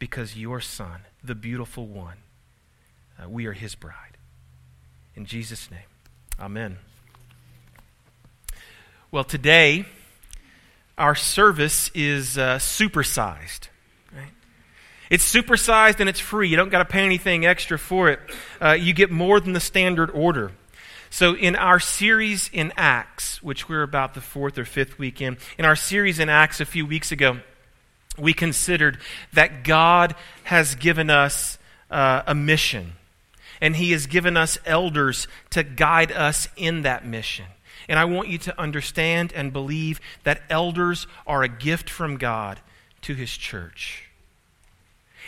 because 0.00 0.36
your 0.36 0.60
Son, 0.60 1.02
the 1.22 1.36
beautiful 1.36 1.86
one, 1.86 2.16
uh, 3.22 3.28
we 3.28 3.46
are 3.46 3.52
his 3.52 3.76
bride. 3.76 4.16
In 5.14 5.26
Jesus' 5.26 5.70
name, 5.70 5.78
amen. 6.40 6.78
Well, 9.12 9.24
today, 9.24 9.84
our 10.96 11.14
service 11.14 11.90
is 11.94 12.38
uh, 12.38 12.56
supersized. 12.56 13.68
Right? 14.12 14.30
It's 15.10 15.32
supersized 15.32 16.00
and 16.00 16.08
it's 16.08 16.20
free. 16.20 16.48
You 16.48 16.56
don't 16.56 16.70
got 16.70 16.78
to 16.78 16.84
pay 16.84 17.04
anything 17.04 17.44
extra 17.44 17.78
for 17.78 18.08
it. 18.08 18.20
Uh, 18.60 18.72
you 18.72 18.92
get 18.92 19.10
more 19.10 19.38
than 19.38 19.52
the 19.52 19.60
standard 19.60 20.10
order. 20.10 20.52
So, 21.10 21.34
in 21.34 21.56
our 21.56 21.80
series 21.80 22.48
in 22.52 22.72
Acts, 22.76 23.42
which 23.42 23.68
we're 23.68 23.82
about 23.82 24.14
the 24.14 24.20
fourth 24.20 24.56
or 24.58 24.64
fifth 24.64 24.98
week 24.98 25.20
in, 25.20 25.38
in 25.58 25.64
our 25.64 25.76
series 25.76 26.20
in 26.20 26.28
Acts 26.28 26.60
a 26.60 26.64
few 26.64 26.86
weeks 26.86 27.10
ago, 27.10 27.40
we 28.18 28.32
considered 28.32 28.98
that 29.32 29.64
God 29.64 30.14
has 30.44 30.74
given 30.74 31.10
us 31.10 31.58
uh, 31.90 32.22
a 32.26 32.34
mission, 32.34 32.92
and 33.60 33.76
He 33.76 33.92
has 33.92 34.06
given 34.06 34.36
us 34.36 34.58
elders 34.66 35.28
to 35.50 35.62
guide 35.62 36.12
us 36.12 36.48
in 36.56 36.82
that 36.82 37.06
mission. 37.06 37.46
And 37.88 37.98
I 37.98 38.04
want 38.04 38.28
you 38.28 38.38
to 38.38 38.60
understand 38.60 39.32
and 39.32 39.52
believe 39.52 40.00
that 40.24 40.42
elders 40.50 41.06
are 41.26 41.42
a 41.42 41.48
gift 41.48 41.90
from 41.90 42.18
God 42.18 42.60
to 43.02 43.14
His 43.14 43.36
church. 43.36 44.09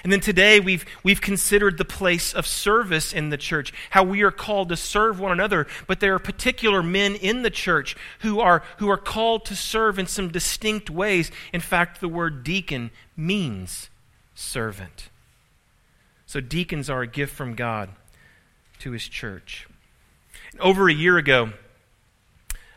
And 0.02 0.12
then 0.12 0.20
today 0.20 0.58
we've, 0.58 0.84
we've 1.02 1.20
considered 1.20 1.78
the 1.78 1.84
place 1.84 2.32
of 2.32 2.46
service 2.46 3.12
in 3.12 3.30
the 3.30 3.36
church, 3.36 3.72
how 3.90 4.02
we 4.02 4.22
are 4.22 4.32
called 4.32 4.68
to 4.70 4.76
serve 4.76 5.20
one 5.20 5.32
another, 5.32 5.66
but 5.86 6.00
there 6.00 6.14
are 6.14 6.18
particular 6.18 6.82
men 6.82 7.14
in 7.14 7.42
the 7.42 7.50
church 7.50 7.96
who 8.20 8.40
are, 8.40 8.62
who 8.78 8.88
are 8.88 8.96
called 8.96 9.44
to 9.46 9.56
serve 9.56 9.98
in 9.98 10.06
some 10.06 10.28
distinct 10.28 10.90
ways. 10.90 11.30
In 11.52 11.60
fact, 11.60 12.00
the 12.00 12.08
word 12.08 12.42
deacon 12.42 12.90
means 13.16 13.90
servant. 14.34 15.08
So 16.26 16.40
deacons 16.40 16.90
are 16.90 17.02
a 17.02 17.06
gift 17.06 17.34
from 17.34 17.54
God 17.54 17.90
to 18.80 18.90
his 18.90 19.06
church. 19.06 19.68
Over 20.58 20.88
a 20.88 20.94
year 20.94 21.16
ago, 21.16 21.52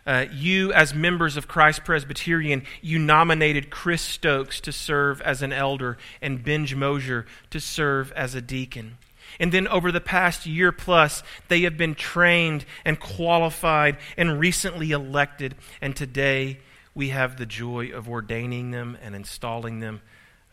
uh, 0.05 0.25
you, 0.31 0.71
as 0.73 0.93
members 0.93 1.35
of 1.35 1.47
Christ 1.47 1.83
Presbyterian, 1.83 2.63
you 2.81 2.99
nominated 2.99 3.69
Chris 3.71 4.01
Stokes 4.01 4.59
to 4.61 4.71
serve 4.71 5.19
as 5.21 5.41
an 5.41 5.51
elder 5.51 5.97
and 6.21 6.43
Benj 6.43 6.75
Mosier 6.75 7.25
to 7.49 7.59
serve 7.59 8.11
as 8.11 8.35
a 8.35 8.41
deacon. 8.41 8.97
And 9.39 9.51
then 9.51 9.67
over 9.67 9.91
the 9.91 10.01
past 10.01 10.45
year 10.45 10.71
plus, 10.71 11.23
they 11.47 11.61
have 11.61 11.77
been 11.77 11.95
trained 11.95 12.65
and 12.85 12.99
qualified 12.99 13.97
and 14.15 14.39
recently 14.39 14.91
elected. 14.91 15.55
And 15.81 15.95
today, 15.95 16.59
we 16.93 17.09
have 17.09 17.37
the 17.37 17.45
joy 17.45 17.89
of 17.89 18.07
ordaining 18.07 18.71
them 18.71 18.97
and 19.01 19.15
installing 19.15 19.79
them 19.79 20.01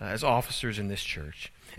uh, 0.00 0.06
as 0.06 0.24
officers 0.24 0.78
in 0.78 0.88
this 0.88 1.02
church. 1.02 1.52